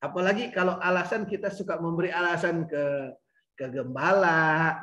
Apalagi 0.00 0.52
kalau 0.52 0.76
alasan 0.76 1.24
kita 1.24 1.48
suka 1.48 1.80
memberi 1.80 2.12
alasan 2.12 2.68
ke 2.68 3.16
ke 3.56 3.64
gembala, 3.72 4.76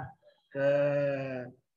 ke 0.49 0.67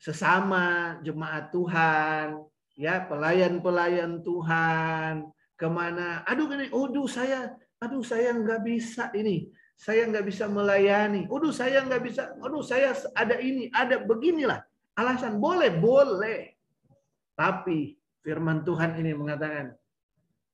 sesama 0.01 0.97
jemaat 1.05 1.53
Tuhan, 1.53 2.41
ya 2.81 3.05
pelayan-pelayan 3.05 4.25
Tuhan, 4.25 5.29
ke 5.61 5.69
mana? 5.69 6.25
Aduh 6.25 6.49
ini, 6.57 6.73
aduh 6.73 7.05
saya, 7.05 7.53
aduh 7.77 8.01
saya 8.01 8.33
nggak 8.33 8.65
bisa 8.65 9.13
ini, 9.13 9.53
saya 9.77 10.09
nggak 10.09 10.25
bisa 10.25 10.49
melayani, 10.49 11.29
aduh 11.29 11.53
saya 11.53 11.85
nggak 11.85 12.03
bisa, 12.03 12.33
aduh 12.41 12.65
saya 12.65 12.97
ada 13.13 13.37
ini, 13.39 13.69
ada 13.71 14.01
beginilah 14.01 14.65
alasan 14.97 15.37
boleh, 15.37 15.69
boleh, 15.77 16.57
tapi 17.37 18.01
Firman 18.27 18.67
Tuhan 18.67 18.99
ini 18.99 19.15
mengatakan 19.15 19.71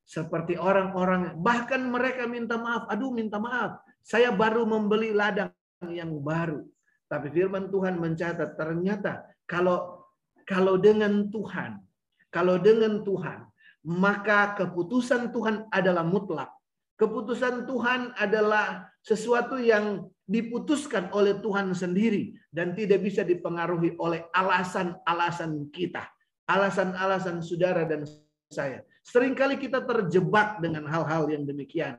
seperti 0.05 0.61
orang-orang, 0.61 1.41
bahkan 1.41 1.81
mereka 1.89 2.29
minta 2.29 2.61
maaf. 2.61 2.85
Aduh 2.93 3.09
minta 3.09 3.41
maaf, 3.41 3.81
saya 4.05 4.29
baru 4.29 4.69
membeli 4.69 5.17
ladang 5.17 5.57
yang 5.89 6.13
baru. 6.21 6.69
Tapi 7.09 7.33
firman 7.33 7.73
Tuhan 7.73 7.97
mencatat 7.97 8.61
ternyata 8.61 9.25
kalau 9.49 10.05
kalau 10.45 10.77
dengan 10.77 11.33
Tuhan, 11.33 11.81
kalau 12.29 12.61
dengan 12.61 13.01
Tuhan, 13.01 13.49
maka 13.89 14.53
keputusan 14.53 15.33
Tuhan 15.33 15.65
adalah 15.73 16.05
mutlak. 16.05 16.53
Keputusan 17.01 17.65
Tuhan 17.65 18.13
adalah 18.21 18.92
sesuatu 19.03 19.59
yang 19.59 20.07
diputuskan 20.25 21.11
oleh 21.11 21.43
Tuhan 21.43 21.75
sendiri 21.75 22.33
dan 22.55 22.73
tidak 22.73 23.03
bisa 23.03 23.27
dipengaruhi 23.27 23.99
oleh 23.99 24.25
alasan-alasan 24.31 25.69
kita, 25.75 26.07
alasan-alasan 26.47 27.43
saudara 27.43 27.83
dan 27.85 28.07
saya. 28.49 28.87
Seringkali 29.03 29.59
kita 29.59 29.83
terjebak 29.83 30.63
dengan 30.63 30.87
hal-hal 30.87 31.27
yang 31.27 31.43
demikian. 31.43 31.99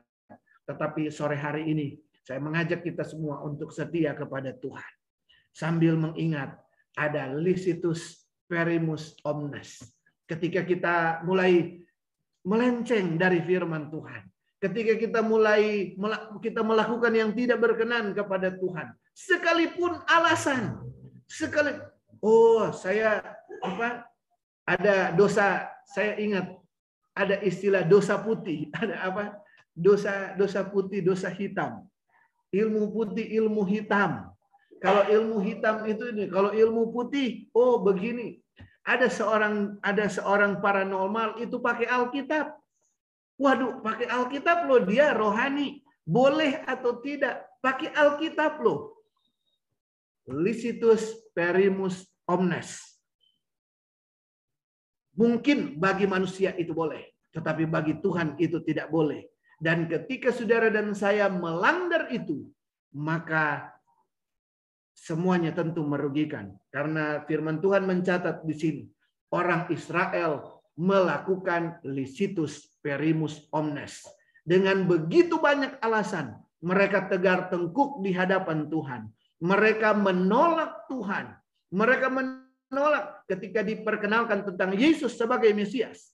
Tetapi 0.64 1.12
sore 1.12 1.36
hari 1.36 1.68
ini 1.68 2.00
saya 2.24 2.40
mengajak 2.40 2.80
kita 2.80 3.04
semua 3.04 3.44
untuk 3.44 3.68
setia 3.68 4.16
kepada 4.16 4.56
Tuhan. 4.56 4.92
Sambil 5.52 5.94
mengingat 6.00 6.56
ada 6.96 7.36
licitus 7.36 8.24
perimus 8.48 9.12
omnes. 9.28 9.84
Ketika 10.24 10.64
kita 10.64 11.20
mulai 11.28 11.84
melenceng 12.44 13.20
dari 13.20 13.44
firman 13.44 13.92
Tuhan. 13.92 14.24
Ketika 14.64 14.96
kita 14.96 15.20
mulai 15.20 15.92
kita 16.40 16.64
melakukan 16.64 17.12
yang 17.12 17.36
tidak 17.36 17.60
berkenan 17.60 18.16
kepada 18.16 18.48
Tuhan, 18.48 18.96
sekalipun 19.12 20.00
alasan, 20.08 20.80
sekali 21.28 21.76
oh 22.24 22.72
saya 22.72 23.20
apa 23.60 24.08
ada 24.64 25.12
dosa, 25.12 25.68
saya 25.84 26.16
ingat 26.16 26.48
ada 27.12 27.36
istilah 27.44 27.84
dosa 27.84 28.16
putih, 28.16 28.72
ada 28.80 29.04
apa? 29.04 29.24
Dosa 29.76 30.32
dosa 30.32 30.64
putih, 30.64 31.04
dosa 31.04 31.28
hitam. 31.28 31.84
Ilmu 32.48 32.88
putih, 32.88 33.36
ilmu 33.36 33.68
hitam. 33.68 34.32
Kalau 34.80 35.04
ilmu 35.12 35.44
hitam 35.44 35.84
itu 35.84 36.08
ini, 36.08 36.32
kalau 36.32 36.56
ilmu 36.56 36.88
putih, 36.88 37.52
oh 37.52 37.84
begini. 37.84 38.40
Ada 38.84 39.12
seorang 39.12 39.76
ada 39.84 40.08
seorang 40.08 40.64
paranormal 40.64 41.40
itu 41.44 41.60
pakai 41.60 41.84
Alkitab. 41.84 42.63
Waduh, 43.34 43.82
pakai 43.82 44.06
Alkitab 44.06 44.70
loh 44.70 44.80
dia 44.86 45.10
rohani. 45.10 45.82
Boleh 46.04 46.62
atau 46.68 47.00
tidak? 47.00 47.48
Pakai 47.58 47.90
Alkitab 47.90 48.60
loh. 48.62 49.02
Licitus 50.30 51.12
perimus 51.34 52.06
omnes. 52.28 52.80
Mungkin 55.14 55.78
bagi 55.78 56.10
manusia 56.10 56.50
itu 56.58 56.74
boleh, 56.74 57.14
tetapi 57.30 57.70
bagi 57.70 58.02
Tuhan 58.02 58.34
itu 58.38 58.58
tidak 58.66 58.90
boleh. 58.90 59.22
Dan 59.62 59.86
ketika 59.86 60.34
saudara 60.34 60.68
dan 60.68 60.90
saya 60.92 61.30
melanggar 61.30 62.10
itu, 62.10 62.50
maka 62.90 63.70
semuanya 64.94 65.54
tentu 65.54 65.86
merugikan. 65.86 66.54
Karena 66.70 67.22
firman 67.26 67.62
Tuhan 67.62 67.86
mencatat 67.86 68.42
di 68.42 68.54
sini, 68.54 68.82
orang 69.30 69.70
Israel 69.70 70.53
melakukan 70.74 71.78
licitus 71.86 72.74
perimus 72.82 73.46
omnes. 73.54 74.02
Dengan 74.44 74.84
begitu 74.84 75.40
banyak 75.40 75.80
alasan, 75.80 76.36
mereka 76.60 77.08
tegar 77.08 77.48
tengkuk 77.48 78.04
di 78.04 78.12
hadapan 78.12 78.68
Tuhan. 78.68 79.08
Mereka 79.40 79.96
menolak 79.96 80.88
Tuhan. 80.88 81.32
Mereka 81.72 82.08
menolak 82.12 83.24
ketika 83.28 83.60
diperkenalkan 83.64 84.44
tentang 84.48 84.76
Yesus 84.76 85.16
sebagai 85.16 85.52
Mesias. 85.52 86.12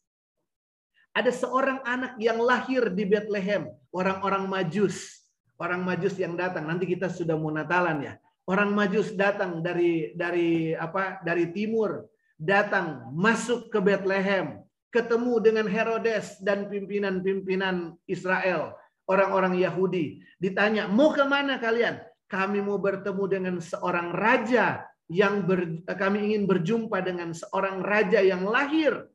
Ada 1.10 1.34
seorang 1.34 1.82
anak 1.82 2.18
yang 2.22 2.38
lahir 2.38 2.86
di 2.94 3.02
Bethlehem, 3.02 3.66
orang-orang 3.90 4.46
Majus, 4.46 5.26
orang 5.58 5.82
Majus 5.82 6.14
yang 6.18 6.38
datang. 6.38 6.70
Nanti 6.70 6.86
kita 6.86 7.10
sudah 7.10 7.34
mau 7.34 7.50
Natalan 7.50 7.98
ya. 8.02 8.14
Orang 8.46 8.74
Majus 8.74 9.14
datang 9.14 9.62
dari 9.62 10.14
dari 10.14 10.74
apa? 10.74 11.22
Dari 11.22 11.50
timur, 11.54 12.09
datang 12.40 13.12
masuk 13.12 13.68
ke 13.68 13.78
Bethlehem. 13.84 14.64
ketemu 14.90 15.38
dengan 15.38 15.66
Herodes 15.70 16.42
dan 16.42 16.66
pimpinan-pimpinan 16.66 17.94
Israel, 18.10 18.74
orang-orang 19.06 19.54
Yahudi. 19.62 20.18
Ditanya, 20.42 20.90
mau 20.90 21.14
ke 21.14 21.22
mana 21.22 21.62
kalian? 21.62 22.02
Kami 22.26 22.58
mau 22.58 22.74
bertemu 22.74 23.24
dengan 23.30 23.56
seorang 23.62 24.10
raja 24.10 24.82
yang 25.06 25.46
ber, 25.46 25.86
kami 25.94 26.34
ingin 26.34 26.46
berjumpa 26.46 27.06
dengan 27.06 27.30
seorang 27.30 27.86
raja 27.86 28.18
yang 28.18 28.46
lahir. 28.46 29.06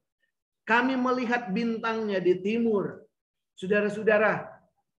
Kami 0.63 0.95
melihat 0.95 1.51
bintangnya 1.51 2.23
di 2.23 2.39
timur. 2.39 3.03
Saudara-saudara, 3.59 4.47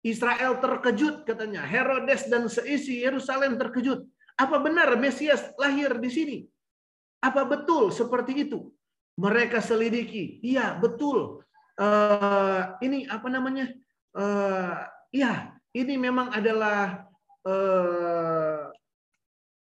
Israel 0.04 0.60
terkejut 0.60 1.24
katanya. 1.24 1.64
Herodes 1.64 2.28
dan 2.28 2.52
seisi 2.52 3.00
Yerusalem 3.00 3.56
terkejut. 3.56 4.04
Apa 4.36 4.60
benar 4.60 4.92
Mesias 5.00 5.56
lahir 5.56 5.96
di 5.96 6.08
sini? 6.12 6.38
Apa 7.22 7.42
betul 7.48 7.90
seperti 7.94 8.48
itu? 8.48 8.72
Mereka 9.16 9.64
selidiki. 9.64 10.40
Iya, 10.44 10.76
betul. 10.76 11.40
Uh, 11.76 12.76
ini 12.84 13.08
apa 13.08 13.28
namanya? 13.32 13.72
Uh, 14.16 14.80
ya, 15.12 15.56
ini 15.76 15.96
memang 15.96 16.32
adalah 16.32 17.04
uh, 17.44 18.72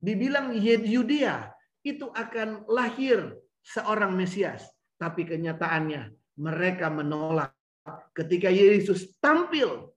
dibilang 0.01 0.53
Yudea 0.57 1.49
itu 1.85 2.09
akan 2.09 2.65
lahir 2.69 3.37
seorang 3.61 4.13
Mesias, 4.13 4.65
tapi 4.97 5.25
kenyataannya 5.25 6.13
mereka 6.37 6.89
menolak 6.89 7.53
ketika 8.13 8.49
Yesus 8.49 9.13
tampil. 9.21 9.93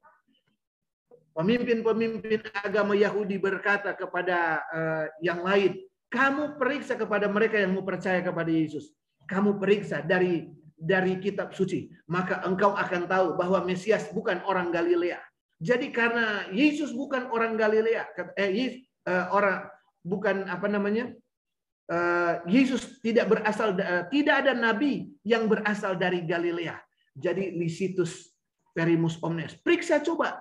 Pemimpin-pemimpin 1.39 2.51
agama 2.67 2.99
Yahudi 2.99 3.39
berkata 3.39 3.95
kepada 3.95 4.59
uh, 4.75 5.07
yang 5.23 5.47
lain, 5.47 5.79
kamu 6.09 6.57
periksa 6.57 6.97
kepada 6.97 7.29
mereka 7.29 7.61
yang 7.61 7.77
mau 7.77 7.85
percaya 7.85 8.25
kepada 8.25 8.49
Yesus 8.49 8.93
kamu 9.29 9.61
periksa 9.61 10.01
dari 10.01 10.49
dari 10.79 11.21
kitab 11.21 11.53
suci, 11.53 11.91
maka 12.09 12.41
engkau 12.47 12.73
akan 12.73 13.05
tahu 13.11 13.35
bahwa 13.37 13.61
Mesias 13.67 14.09
bukan 14.15 14.41
orang 14.49 14.73
Galilea. 14.73 15.21
Jadi 15.59 15.91
karena 15.91 16.47
Yesus 16.55 16.95
bukan 16.95 17.29
orang 17.35 17.59
Galilea, 17.59 18.07
eh, 18.39 18.51
Yesus, 18.55 18.87
uh, 19.11 19.27
orang 19.35 19.67
bukan 20.07 20.47
apa 20.47 20.71
namanya, 20.71 21.11
uh, 21.91 22.39
Yesus 22.47 23.03
tidak 23.03 23.27
berasal, 23.27 23.75
uh, 23.75 24.07
tidak 24.07 24.47
ada 24.47 24.55
nabi 24.55 25.11
yang 25.27 25.51
berasal 25.51 25.99
dari 25.99 26.23
Galilea. 26.23 26.79
Jadi 27.19 27.59
Lisitus 27.59 28.31
Perimus 28.71 29.19
Omnes. 29.19 29.59
Periksa 29.59 29.99
coba, 29.99 30.39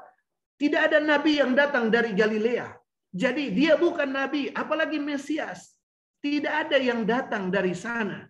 tidak 0.62 0.94
ada 0.94 1.02
nabi 1.02 1.42
yang 1.42 1.58
datang 1.58 1.90
dari 1.90 2.14
Galilea. 2.14 2.78
Jadi 3.14 3.56
dia 3.56 3.80
bukan 3.80 4.10
nabi, 4.12 4.52
apalagi 4.52 5.00
Mesias. 5.00 5.76
Tidak 6.18 6.50
ada 6.50 6.78
yang 6.82 7.06
datang 7.06 7.54
dari 7.54 7.72
sana 7.78 8.26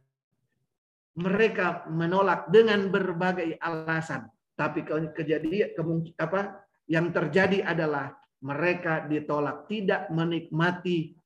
mereka 1.17 1.89
menolak 1.89 2.47
dengan 2.53 2.93
berbagai 2.93 3.57
alasan. 3.57 4.29
Tapi 4.53 4.85
kejadian 5.17 5.73
apa 6.17 6.61
yang 6.85 7.09
terjadi 7.09 7.65
adalah 7.65 8.13
mereka 8.41 9.05
ditolak 9.09 9.65
tidak 9.65 10.09
menikmati 10.13 11.17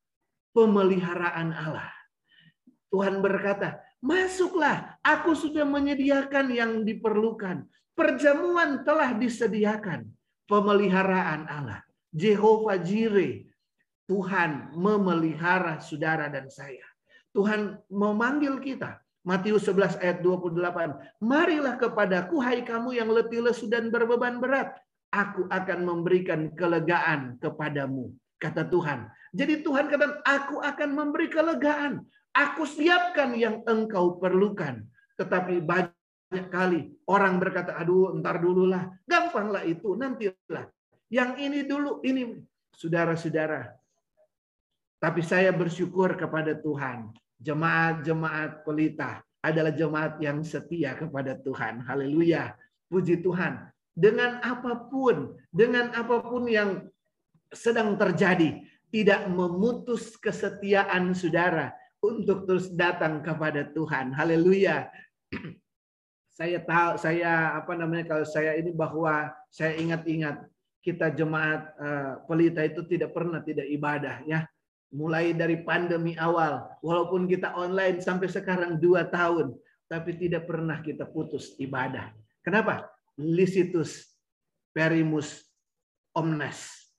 pemeliharaan 0.55 1.51
Allah. 1.51 1.91
Tuhan 2.91 3.19
berkata, 3.19 3.83
"Masuklah, 4.03 4.99
aku 5.03 5.35
sudah 5.35 5.67
menyediakan 5.67 6.51
yang 6.51 6.71
diperlukan. 6.87 7.67
Perjamuan 7.95 8.83
telah 8.87 9.15
disediakan. 9.15 10.07
Pemeliharaan 10.47 11.47
Allah. 11.47 11.83
Jehovah 12.12 12.80
Jireh, 12.80 13.47
Tuhan 14.08 14.76
memelihara 14.76 15.80
saudara 15.80 16.28
dan 16.28 16.52
saya. 16.52 16.84
Tuhan 17.32 17.80
memanggil 17.88 18.60
kita 18.60 19.00
Matius 19.21 19.69
11 19.69 20.02
ayat 20.02 20.17
28. 20.26 21.21
Marilah 21.21 21.78
kepadaku 21.78 22.41
hai 22.41 22.65
kamu 22.65 22.97
yang 22.97 23.10
letih 23.13 23.45
lesu 23.45 23.69
dan 23.69 23.93
berbeban 23.93 24.41
berat. 24.41 24.74
Aku 25.13 25.45
akan 25.47 25.80
memberikan 25.86 26.50
kelegaan 26.58 27.38
kepadamu. 27.38 28.10
Kata 28.41 28.65
Tuhan. 28.65 29.06
Jadi 29.32 29.62
Tuhan 29.62 29.88
kata, 29.88 30.26
aku 30.26 30.60
akan 30.60 30.89
memberi 30.97 31.30
kelegaan. 31.30 32.02
Aku 32.34 32.65
siapkan 32.65 33.38
yang 33.38 33.62
engkau 33.69 34.17
perlukan. 34.17 34.82
Tetapi 35.21 35.62
banyak 35.62 36.45
kali 36.50 36.89
orang 37.06 37.38
berkata, 37.38 37.78
aduh 37.78 38.15
entar 38.17 38.41
dululah. 38.41 38.89
Gampanglah 39.06 39.62
itu, 39.67 39.93
nantilah. 39.93 40.65
Yang 41.12 41.32
ini 41.43 41.60
dulu, 41.67 42.00
ini. 42.08 42.39
Saudara-saudara. 42.71 43.76
Tapi 44.97 45.19
saya 45.21 45.52
bersyukur 45.52 46.15
kepada 46.15 46.56
Tuhan 46.56 47.12
jemaat-jemaat 47.41 48.63
pelita 48.63 49.19
adalah 49.41 49.74
jemaat 49.74 50.21
yang 50.21 50.39
setia 50.45 50.95
kepada 50.95 51.36
Tuhan. 51.41 51.84
Haleluya. 51.84 52.56
Puji 52.88 53.19
Tuhan. 53.19 53.67
Dengan 53.91 54.39
apa 54.39 54.88
pun, 54.88 55.36
dengan 55.52 55.91
apa 55.91 56.24
pun 56.24 56.47
yang 56.47 56.88
sedang 57.52 58.00
terjadi, 58.00 58.63
tidak 58.88 59.28
memutus 59.28 60.15
kesetiaan 60.15 61.12
saudara 61.12 61.76
untuk 62.00 62.47
terus 62.47 62.71
datang 62.71 63.19
kepada 63.19 63.67
Tuhan. 63.74 64.15
Haleluya. 64.15 64.88
Saya 66.32 66.63
tahu 66.63 66.97
saya 66.97 67.54
apa 67.60 67.76
namanya 67.78 68.08
kalau 68.08 68.26
saya 68.26 68.58
ini 68.58 68.74
bahwa 68.74 69.30
saya 69.54 69.78
ingat-ingat 69.78 70.41
kita 70.81 71.13
jemaat 71.13 71.61
uh, 71.77 72.13
pelita 72.25 72.65
itu 72.65 72.81
tidak 72.89 73.13
pernah 73.13 73.39
tidak 73.45 73.69
ibadah 73.69 74.25
ya 74.25 74.45
mulai 74.91 75.31
dari 75.31 75.63
pandemi 75.63 76.19
awal, 76.19 76.67
walaupun 76.83 77.25
kita 77.25 77.55
online 77.55 78.03
sampai 78.03 78.27
sekarang 78.27 78.75
dua 78.77 79.07
tahun, 79.07 79.55
tapi 79.87 80.19
tidak 80.19 80.45
pernah 80.45 80.83
kita 80.83 81.07
putus 81.07 81.55
ibadah. 81.57 82.11
Kenapa? 82.43 82.91
Licitus 83.15 84.11
perimus 84.75 85.47
omnes. 86.11 86.91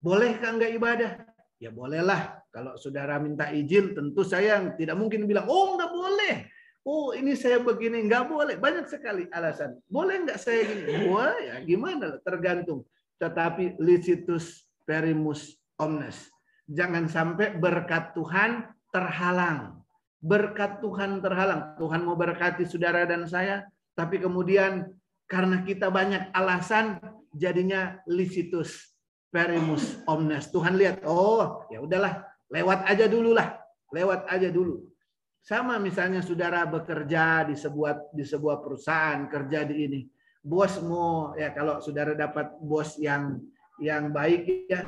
Bolehkah 0.00 0.56
enggak 0.56 0.72
ibadah? 0.72 1.12
Ya 1.60 1.70
bolehlah. 1.70 2.42
Kalau 2.50 2.74
saudara 2.80 3.20
minta 3.20 3.52
izin, 3.52 3.92
tentu 3.94 4.24
saya 4.24 4.72
tidak 4.74 4.96
mungkin 4.96 5.28
bilang, 5.28 5.46
oh 5.46 5.76
enggak 5.76 5.92
boleh. 5.92 6.34
Oh 6.82 7.14
ini 7.14 7.38
saya 7.38 7.62
begini, 7.62 8.02
enggak 8.02 8.26
boleh. 8.26 8.58
Banyak 8.58 8.90
sekali 8.90 9.30
alasan. 9.30 9.78
Boleh 9.86 10.26
enggak 10.26 10.42
saya 10.42 10.66
gini? 10.66 11.06
Wah 11.06 11.34
ya 11.38 11.62
gimana? 11.62 12.18
Tergantung. 12.26 12.82
Tetapi 13.22 13.78
licitus 13.78 14.66
perimus 14.82 15.54
omnes 15.78 16.32
Jangan 16.66 17.10
sampai 17.10 17.58
berkat 17.58 18.14
Tuhan 18.14 18.70
terhalang. 18.94 19.82
Berkat 20.22 20.78
Tuhan 20.78 21.18
terhalang. 21.18 21.74
Tuhan 21.78 22.06
mau 22.06 22.14
berkati 22.14 22.62
saudara 22.66 23.02
dan 23.02 23.26
saya, 23.26 23.66
tapi 23.98 24.22
kemudian 24.22 24.86
karena 25.26 25.66
kita 25.66 25.90
banyak 25.90 26.30
alasan, 26.30 27.02
jadinya 27.34 27.98
licitus 28.06 28.94
perimus 29.34 29.98
omnes. 30.06 30.48
Tuhan 30.54 30.78
lihat, 30.78 31.02
oh 31.02 31.66
ya 31.72 31.82
udahlah, 31.82 32.22
lewat 32.52 32.86
aja 32.86 33.10
dulu 33.10 33.34
lah, 33.34 33.58
lewat 33.90 34.30
aja 34.30 34.48
dulu. 34.52 34.91
Sama 35.42 35.74
misalnya 35.82 36.22
saudara 36.22 36.62
bekerja 36.62 37.42
di 37.50 37.58
sebuah 37.58 38.14
di 38.14 38.22
sebuah 38.22 38.62
perusahaan 38.62 39.26
kerja 39.26 39.66
di 39.66 39.74
ini, 39.90 40.00
bos 40.38 40.78
mau 40.86 41.34
ya 41.34 41.50
kalau 41.50 41.82
saudara 41.82 42.14
dapat 42.14 42.54
bos 42.62 42.94
yang 43.02 43.42
yang 43.82 44.14
baik 44.14 44.70
ya 44.70 44.86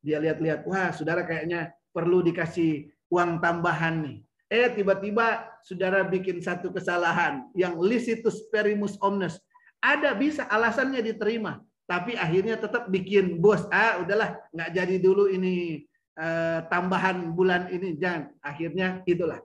dia 0.00 0.16
lihat-lihat 0.16 0.64
wah 0.64 0.88
saudara 0.96 1.28
kayaknya 1.28 1.76
perlu 1.92 2.24
dikasih 2.24 2.88
uang 3.12 3.44
tambahan 3.44 4.00
nih. 4.00 4.16
Eh 4.48 4.72
tiba-tiba 4.72 5.44
saudara 5.60 6.00
bikin 6.00 6.40
satu 6.40 6.72
kesalahan 6.72 7.52
yang 7.52 7.76
licitus 7.76 8.48
perimus 8.48 8.96
omnes. 9.04 9.36
Ada 9.84 10.16
bisa 10.16 10.48
alasannya 10.48 11.04
diterima 11.04 11.60
tapi 11.84 12.16
akhirnya 12.16 12.56
tetap 12.56 12.88
bikin 12.88 13.36
bos 13.36 13.68
ah 13.68 14.00
udahlah 14.00 14.32
nggak 14.56 14.70
jadi 14.72 14.96
dulu 14.96 15.28
ini 15.28 15.84
eh, 16.16 16.58
tambahan 16.72 17.36
bulan 17.36 17.68
ini. 17.68 18.00
Jangan 18.00 18.32
akhirnya 18.40 19.04
itulah 19.04 19.44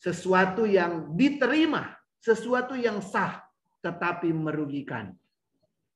sesuatu 0.00 0.68
yang 0.68 1.16
diterima 1.16 1.96
sesuatu 2.20 2.76
yang 2.76 3.00
sah 3.00 3.42
tetapi 3.80 4.32
merugikan 4.34 5.14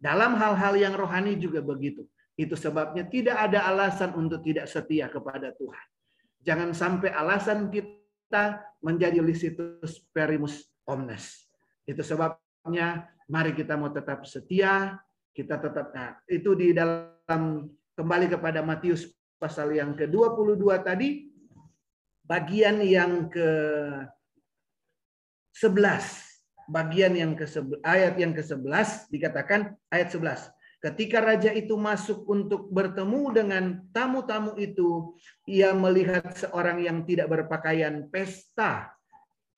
dalam 0.01 0.37
hal-hal 0.41 0.75
yang 0.79 0.95
rohani 0.97 1.37
juga 1.37 1.61
begitu 1.61 2.09
itu 2.41 2.57
sebabnya 2.57 3.05
tidak 3.05 3.37
ada 3.37 3.69
alasan 3.69 4.17
untuk 4.17 4.41
tidak 4.41 4.65
setia 4.65 5.13
kepada 5.13 5.53
Tuhan. 5.61 5.87
Jangan 6.41 6.73
sampai 6.73 7.13
alasan 7.13 7.69
kita 7.69 8.65
menjadi 8.81 9.21
licitus 9.21 10.01
perimus 10.09 10.65
omnes. 10.89 11.45
Itu 11.85 12.01
sebabnya 12.01 13.13
mari 13.29 13.53
kita 13.53 13.77
mau 13.77 13.93
tetap 13.93 14.25
setia, 14.25 14.97
kita 15.37 15.61
tetap 15.61 15.93
nah, 15.93 16.17
itu 16.33 16.57
di 16.57 16.73
dalam 16.73 17.69
kembali 17.93 18.33
kepada 18.33 18.65
Matius 18.65 19.05
pasal 19.37 19.77
yang 19.77 19.93
ke-22 19.93 20.65
tadi 20.81 21.30
bagian 22.31 22.79
yang 22.79 23.27
ke 23.27 23.51
11 25.59 26.31
bagian 26.71 27.13
yang 27.19 27.35
ke 27.35 27.43
ayat 27.83 28.15
yang 28.15 28.31
ke-11 28.31 29.11
dikatakan 29.11 29.75
ayat 29.91 30.15
11 30.15 30.55
Ketika 30.81 31.21
raja 31.21 31.53
itu 31.53 31.77
masuk 31.77 32.25
untuk 32.25 32.73
bertemu 32.73 33.23
dengan 33.37 33.65
tamu-tamu 33.93 34.57
itu, 34.57 35.13
ia 35.45 35.77
melihat 35.77 36.33
seorang 36.33 36.81
yang 36.81 37.05
tidak 37.05 37.29
berpakaian 37.29 38.09
pesta 38.09 38.89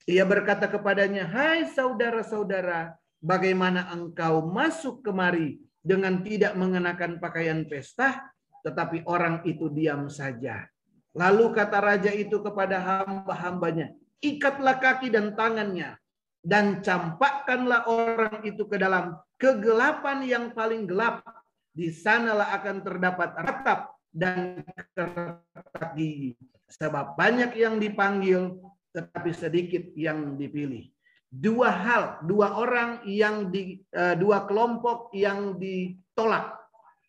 Ia 0.02 0.26
berkata 0.26 0.66
kepadanya, 0.66 1.30
"Hai 1.30 1.70
saudara-saudara, 1.70 2.98
bagaimana 3.22 3.86
engkau 3.94 4.50
masuk 4.50 5.06
kemari 5.06 5.62
dengan 5.78 6.26
tidak 6.26 6.58
mengenakan 6.58 7.22
pakaian 7.22 7.62
pesta?" 7.70 8.18
Tetapi 8.66 9.06
orang 9.06 9.46
itu 9.46 9.70
diam 9.70 10.10
saja. 10.10 10.71
Lalu 11.12 11.52
kata 11.52 11.78
raja 11.80 12.10
itu 12.12 12.40
kepada 12.40 12.80
hamba-hambanya, 12.80 13.92
"Ikatlah 14.24 14.80
kaki 14.80 15.12
dan 15.12 15.36
tangannya 15.36 16.00
dan 16.42 16.82
campakkanlah 16.82 17.86
orang 17.86 18.42
itu 18.42 18.66
ke 18.66 18.74
dalam 18.76 19.14
kegelapan 19.38 20.26
yang 20.26 20.44
paling 20.50 20.84
gelap. 20.84 21.22
Di 21.72 21.88
sanalah 21.88 22.52
akan 22.60 22.84
terdapat 22.84 23.32
ratap 23.32 23.96
dan 24.12 24.60
kertak 24.92 25.96
gigi. 25.96 26.36
Sebab 26.68 27.16
banyak 27.16 27.56
yang 27.56 27.80
dipanggil, 27.80 28.60
tetapi 28.92 29.32
sedikit 29.32 29.80
yang 29.96 30.36
dipilih. 30.36 30.92
Dua 31.32 31.72
hal, 31.72 32.20
dua 32.28 32.60
orang 32.60 33.00
yang 33.08 33.48
di 33.48 33.80
uh, 33.96 34.12
dua 34.20 34.44
kelompok 34.44 35.16
yang 35.16 35.56
ditolak, 35.56 36.60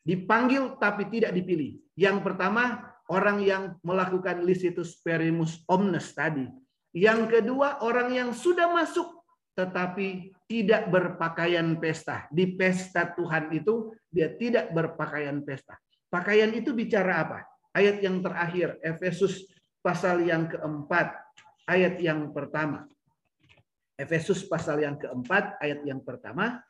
dipanggil 0.08 0.80
tapi 0.80 1.12
tidak 1.12 1.36
dipilih. 1.36 1.76
Yang 2.00 2.24
pertama 2.24 2.93
orang 3.14 3.46
yang 3.46 3.78
melakukan 3.86 4.42
licitus 4.42 4.98
perimus 5.06 5.62
omnes 5.70 6.10
tadi. 6.18 6.50
Yang 6.94 7.30
kedua 7.30 7.86
orang 7.86 8.10
yang 8.10 8.30
sudah 8.34 8.74
masuk 8.74 9.22
tetapi 9.54 10.34
tidak 10.50 10.90
berpakaian 10.90 11.78
pesta. 11.78 12.26
Di 12.34 12.58
pesta 12.58 13.14
Tuhan 13.14 13.54
itu 13.54 13.94
dia 14.10 14.34
tidak 14.34 14.74
berpakaian 14.74 15.46
pesta. 15.46 15.78
Pakaian 16.10 16.50
itu 16.54 16.74
bicara 16.74 17.22
apa? 17.22 17.40
Ayat 17.74 18.02
yang 18.02 18.22
terakhir, 18.22 18.78
Efesus 18.82 19.46
pasal 19.82 20.26
yang 20.26 20.50
keempat, 20.50 21.14
ayat 21.70 21.98
yang 22.02 22.30
pertama. 22.34 22.86
Efesus 23.98 24.46
pasal 24.46 24.82
yang 24.82 24.98
keempat, 24.98 25.58
ayat 25.62 25.86
yang 25.86 26.02
pertama. 26.02 26.62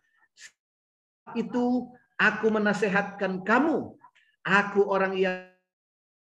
Itu 1.35 1.91
aku 2.19 2.47
menasehatkan 2.51 3.47
kamu. 3.47 3.95
Aku 4.43 4.91
orang 4.91 5.15
yang 5.15 5.52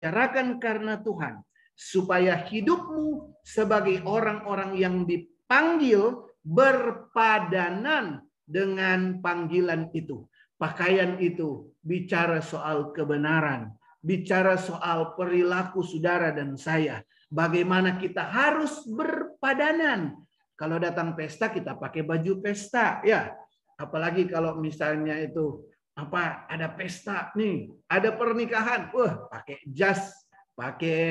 bicarakan 0.02 0.58
karena 0.58 0.98
Tuhan. 0.98 1.46
Supaya 1.78 2.42
hidupmu 2.42 3.38
sebagai 3.46 4.02
orang-orang 4.06 4.74
yang 4.78 5.06
dipanggil 5.06 6.26
berpadanan 6.42 8.26
dengan 8.46 9.22
panggilan 9.22 9.94
itu. 9.94 10.26
Pakaian 10.58 11.18
itu 11.22 11.74
bicara 11.82 12.42
soal 12.42 12.94
kebenaran, 12.94 13.74
bicara 14.02 14.58
soal 14.58 15.14
perilaku 15.18 15.82
saudara 15.82 16.34
dan 16.34 16.58
saya. 16.58 17.02
Bagaimana 17.30 17.98
kita 17.98 18.30
harus 18.30 18.86
berpadanan. 18.86 20.18
Kalau 20.54 20.78
datang 20.78 21.18
pesta 21.18 21.50
kita 21.50 21.78
pakai 21.78 22.06
baju 22.06 22.42
pesta 22.42 23.02
ya. 23.02 23.34
Apalagi 23.82 24.30
kalau 24.30 24.62
misalnya 24.62 25.18
itu 25.18 25.66
apa 26.02 26.50
ada 26.50 26.66
pesta 26.74 27.30
nih, 27.38 27.70
ada 27.86 28.10
pernikahan, 28.10 28.90
wah 28.90 29.30
pakai 29.30 29.62
jas, 29.70 30.26
pakai 30.58 31.02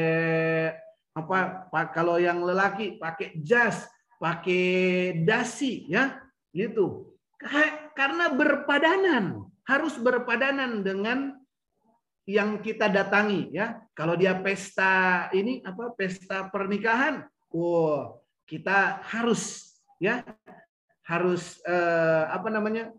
apa 1.14 1.86
kalau 1.94 2.18
yang 2.18 2.42
lelaki 2.42 2.98
pakai 2.98 3.38
jas, 3.38 3.86
pakai 4.18 5.22
dasi 5.22 5.86
ya, 5.86 6.18
gitu. 6.50 7.14
Karena 7.94 8.34
berpadanan, 8.34 9.46
harus 9.64 9.94
berpadanan 9.96 10.82
dengan 10.82 11.38
yang 12.26 12.58
kita 12.58 12.90
datangi 12.90 13.54
ya. 13.54 13.78
Kalau 13.94 14.18
dia 14.18 14.34
pesta 14.38 15.26
ini 15.30 15.62
apa 15.62 15.94
pesta 15.94 16.50
pernikahan, 16.50 17.24
wow, 17.54 18.18
kita 18.44 19.06
harus 19.06 19.70
ya 20.02 20.26
harus 21.06 21.58
eh, 21.66 22.24
apa 22.30 22.48
namanya 22.50 22.94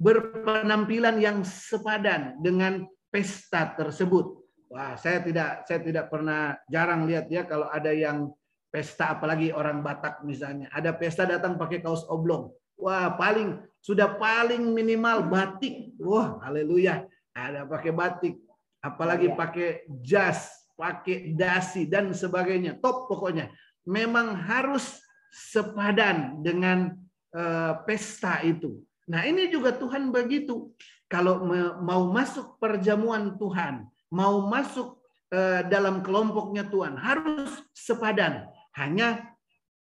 berpenampilan 0.00 1.20
yang 1.20 1.44
sepadan 1.44 2.40
dengan 2.40 2.88
pesta 3.12 3.76
tersebut. 3.76 4.40
Wah, 4.72 4.96
saya 4.96 5.20
tidak 5.20 5.68
saya 5.68 5.80
tidak 5.84 6.08
pernah 6.08 6.56
jarang 6.72 7.04
lihat 7.04 7.28
ya 7.28 7.44
kalau 7.44 7.68
ada 7.68 7.92
yang 7.92 8.32
pesta 8.70 9.18
apalagi 9.18 9.52
orang 9.52 9.82
Batak 9.84 10.24
misalnya, 10.24 10.72
ada 10.72 10.94
pesta 10.96 11.28
datang 11.28 11.60
pakai 11.60 11.84
kaos 11.84 12.06
oblong. 12.08 12.48
Wah, 12.80 13.12
paling 13.12 13.60
sudah 13.84 14.16
paling 14.16 14.62
minimal 14.72 15.28
batik. 15.28 15.92
Wah, 16.00 16.40
haleluya 16.40 17.04
ada 17.34 17.66
pakai 17.66 17.92
batik, 17.94 18.34
apalagi 18.82 19.30
iya. 19.30 19.36
pakai 19.36 19.68
jas, 20.02 20.50
pakai 20.74 21.32
dasi 21.34 21.86
dan 21.86 22.10
sebagainya. 22.10 22.78
Top 22.82 23.06
pokoknya. 23.06 23.50
Memang 23.86 24.36
harus 24.36 25.00
sepadan 25.30 26.42
dengan 26.42 26.94
uh, 27.32 27.72
pesta 27.86 28.42
itu. 28.42 28.82
Nah, 29.10 29.26
ini 29.26 29.50
juga 29.50 29.74
Tuhan 29.74 30.14
begitu. 30.14 30.70
Kalau 31.10 31.42
mau 31.82 32.06
masuk 32.14 32.62
perjamuan 32.62 33.34
Tuhan, 33.34 33.90
mau 34.14 34.46
masuk 34.46 35.02
uh, 35.34 35.66
dalam 35.66 36.06
kelompoknya 36.06 36.70
Tuhan, 36.70 36.94
harus 36.94 37.50
sepadan. 37.74 38.46
Hanya 38.78 39.34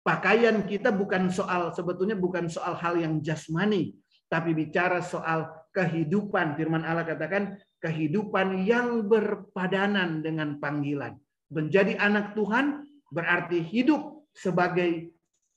pakaian 0.05 0.61
kita 0.61 0.93
bukan 0.93 1.33
soal 1.33 1.73
sebetulnya 1.73 2.13
bukan 2.13 2.45
soal 2.45 2.77
hal 2.77 3.01
yang 3.01 3.17
jasmani, 3.25 3.97
tapi 4.29 4.53
bicara 4.53 5.01
soal 5.01 5.49
kehidupan. 5.73 6.53
Firman 6.53 6.85
Allah 6.85 7.09
katakan 7.09 7.57
kehidupan 7.81 8.69
yang 8.69 9.09
berpadanan 9.09 10.21
dengan 10.21 10.61
panggilan. 10.61 11.17
Menjadi 11.49 11.97
anak 11.97 12.37
Tuhan 12.37 12.85
berarti 13.09 13.65
hidup 13.65 14.29
sebagai 14.37 15.09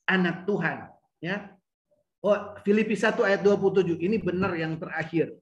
anak 0.08 0.48
Tuhan. 0.48 0.88
Ya, 1.20 1.52
Oh, 2.20 2.36
Filipi 2.60 2.92
1 2.92 3.16
ayat 3.24 3.40
27. 3.40 3.96
Ini 3.96 4.20
benar 4.20 4.52
yang 4.52 4.76
terakhir. 4.76 5.32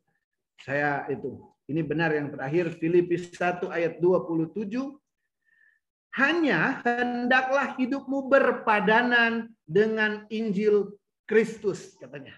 Saya 0.62 1.10
itu. 1.10 1.42
Ini 1.66 1.82
benar 1.82 2.14
yang 2.14 2.30
terakhir. 2.30 2.78
Filipi 2.78 3.18
1 3.18 3.66
ayat 3.66 3.98
27. 3.98 4.94
Hanya 6.14 6.78
hendaklah 6.86 7.74
hidupmu 7.74 8.30
berpadanan 8.30 9.50
dengan 9.66 10.24
Injil 10.30 10.94
Kristus 11.28 11.98
katanya. 11.98 12.34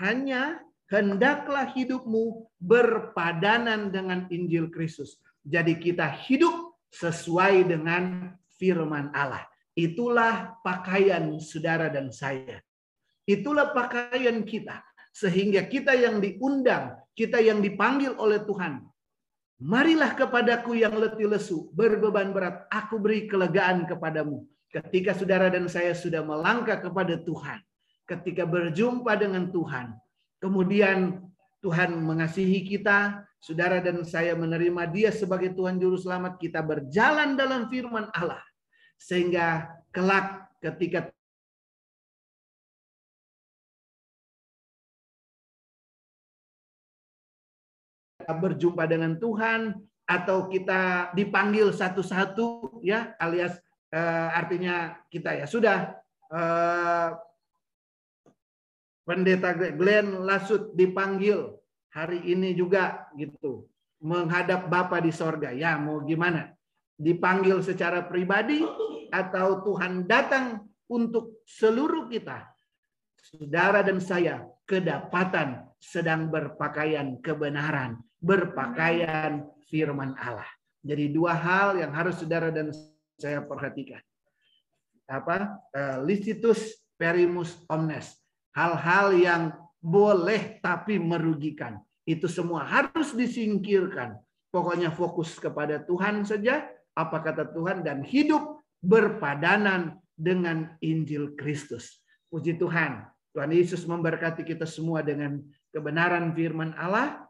Hanya 0.00 0.62
hendaklah 0.88 1.68
hidupmu 1.74 2.48
berpadanan 2.62 3.90
dengan 3.90 4.30
Injil 4.30 4.70
Kristus. 4.72 5.18
Jadi 5.42 5.76
kita 5.76 6.06
hidup 6.08 6.78
sesuai 6.94 7.68
dengan 7.68 8.32
firman 8.56 9.12
Allah. 9.12 9.44
Itulah 9.76 10.58
pakaian 10.62 11.26
saudara 11.38 11.92
dan 11.92 12.10
saya. 12.10 12.58
Itulah 13.28 13.76
pakaian 13.76 14.40
kita. 14.48 14.80
Sehingga 15.12 15.68
kita 15.68 15.92
yang 15.92 16.24
diundang, 16.24 16.96
kita 17.12 17.42
yang 17.44 17.60
dipanggil 17.60 18.16
oleh 18.16 18.40
Tuhan. 18.48 18.88
Marilah 19.60 20.14
kepadaku 20.16 20.78
yang 20.78 20.96
letih 20.96 21.28
lesu, 21.28 21.68
berbeban 21.74 22.32
berat, 22.32 22.64
aku 22.72 22.96
beri 22.96 23.28
kelegaan 23.28 23.84
kepadamu. 23.84 24.46
Ketika 24.72 25.12
saudara 25.12 25.50
dan 25.52 25.66
saya 25.66 25.92
sudah 25.92 26.22
melangkah 26.22 26.78
kepada 26.78 27.18
Tuhan, 27.18 27.58
ketika 28.06 28.46
berjumpa 28.46 29.18
dengan 29.18 29.50
Tuhan, 29.50 29.98
Kemudian 30.38 31.18
Tuhan 31.58 31.98
mengasihi 31.98 32.62
kita, 32.62 33.26
saudara 33.42 33.82
dan 33.82 34.06
saya 34.06 34.38
menerima 34.38 34.86
dia 34.94 35.10
sebagai 35.10 35.50
Tuhan 35.50 35.82
Juru 35.82 35.98
Selamat, 35.98 36.38
kita 36.38 36.62
berjalan 36.62 37.34
dalam 37.34 37.66
firman 37.66 38.06
Allah. 38.14 38.42
Sehingga 38.94 39.66
kelak 39.90 40.46
ketika 40.62 41.10
berjumpa 48.36 48.84
dengan 48.84 49.16
Tuhan 49.16 49.76
atau 50.08 50.48
kita 50.48 51.12
dipanggil 51.12 51.72
satu-satu 51.72 52.80
ya 52.84 53.12
alias 53.20 53.60
eh, 53.92 54.28
artinya 54.32 54.96
kita 55.08 55.36
ya 55.36 55.46
sudah 55.48 55.96
eh, 56.32 57.10
Pendeta 59.08 59.56
Glenn 59.56 60.28
Lasut 60.28 60.76
dipanggil 60.76 61.56
hari 61.96 62.20
ini 62.28 62.52
juga 62.52 63.08
gitu 63.16 63.64
menghadap 64.04 64.68
Bapa 64.68 65.00
di 65.00 65.08
sorga. 65.08 65.48
Ya 65.48 65.80
mau 65.80 66.04
gimana? 66.04 66.52
Dipanggil 67.00 67.64
secara 67.64 68.04
pribadi 68.04 68.60
atau 69.08 69.64
Tuhan 69.64 70.04
datang 70.04 70.68
untuk 70.92 71.40
seluruh 71.48 72.12
kita. 72.12 72.52
Saudara 73.16 73.80
dan 73.80 73.96
saya 73.96 74.44
kedapatan 74.68 75.67
sedang 75.78 76.28
berpakaian 76.28 77.18
kebenaran, 77.22 77.98
berpakaian 78.18 79.46
firman 79.70 80.14
Allah. 80.18 80.46
Jadi 80.82 81.10
dua 81.10 81.34
hal 81.34 81.78
yang 81.78 81.90
harus 81.94 82.18
saudara 82.18 82.50
dan 82.50 82.70
saya 83.18 83.42
perhatikan. 83.42 84.02
Apa? 85.08 85.58
Uh, 85.72 86.04
licitus 86.04 86.76
perimus 86.98 87.58
omnes 87.70 88.18
hal-hal 88.58 89.14
yang 89.14 89.42
boleh 89.78 90.58
tapi 90.58 90.98
merugikan. 90.98 91.78
Itu 92.02 92.26
semua 92.26 92.66
harus 92.66 93.14
disingkirkan. 93.14 94.18
Pokoknya 94.50 94.90
fokus 94.90 95.36
kepada 95.38 95.78
Tuhan 95.84 96.24
saja, 96.24 96.66
apa 96.96 97.22
kata 97.22 97.52
Tuhan, 97.54 97.84
dan 97.86 98.02
hidup 98.02 98.64
berpadanan 98.82 100.00
dengan 100.16 100.74
Injil 100.82 101.36
Kristus. 101.38 102.02
Puji 102.32 102.58
Tuhan. 102.58 103.06
Tuhan 103.36 103.52
Yesus 103.54 103.84
memberkati 103.84 104.42
kita 104.42 104.64
semua 104.64 105.04
dengan 105.04 105.38
kebenaran 105.72 106.32
firman 106.32 106.72
Allah 106.76 107.28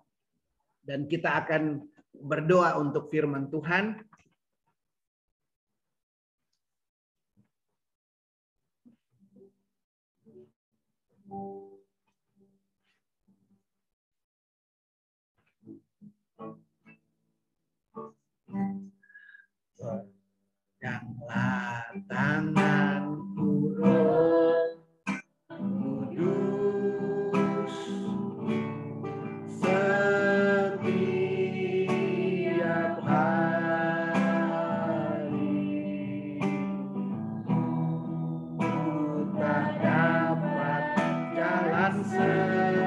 dan 0.86 1.04
kita 1.10 1.44
akan 1.44 1.84
berdoa 2.18 2.78
untuk 2.80 3.12
firman 3.12 3.50
Tuhan. 3.52 3.98
Yang 20.78 21.06
tanganku 22.06 23.07
and 41.94 42.06
say. 42.06 42.77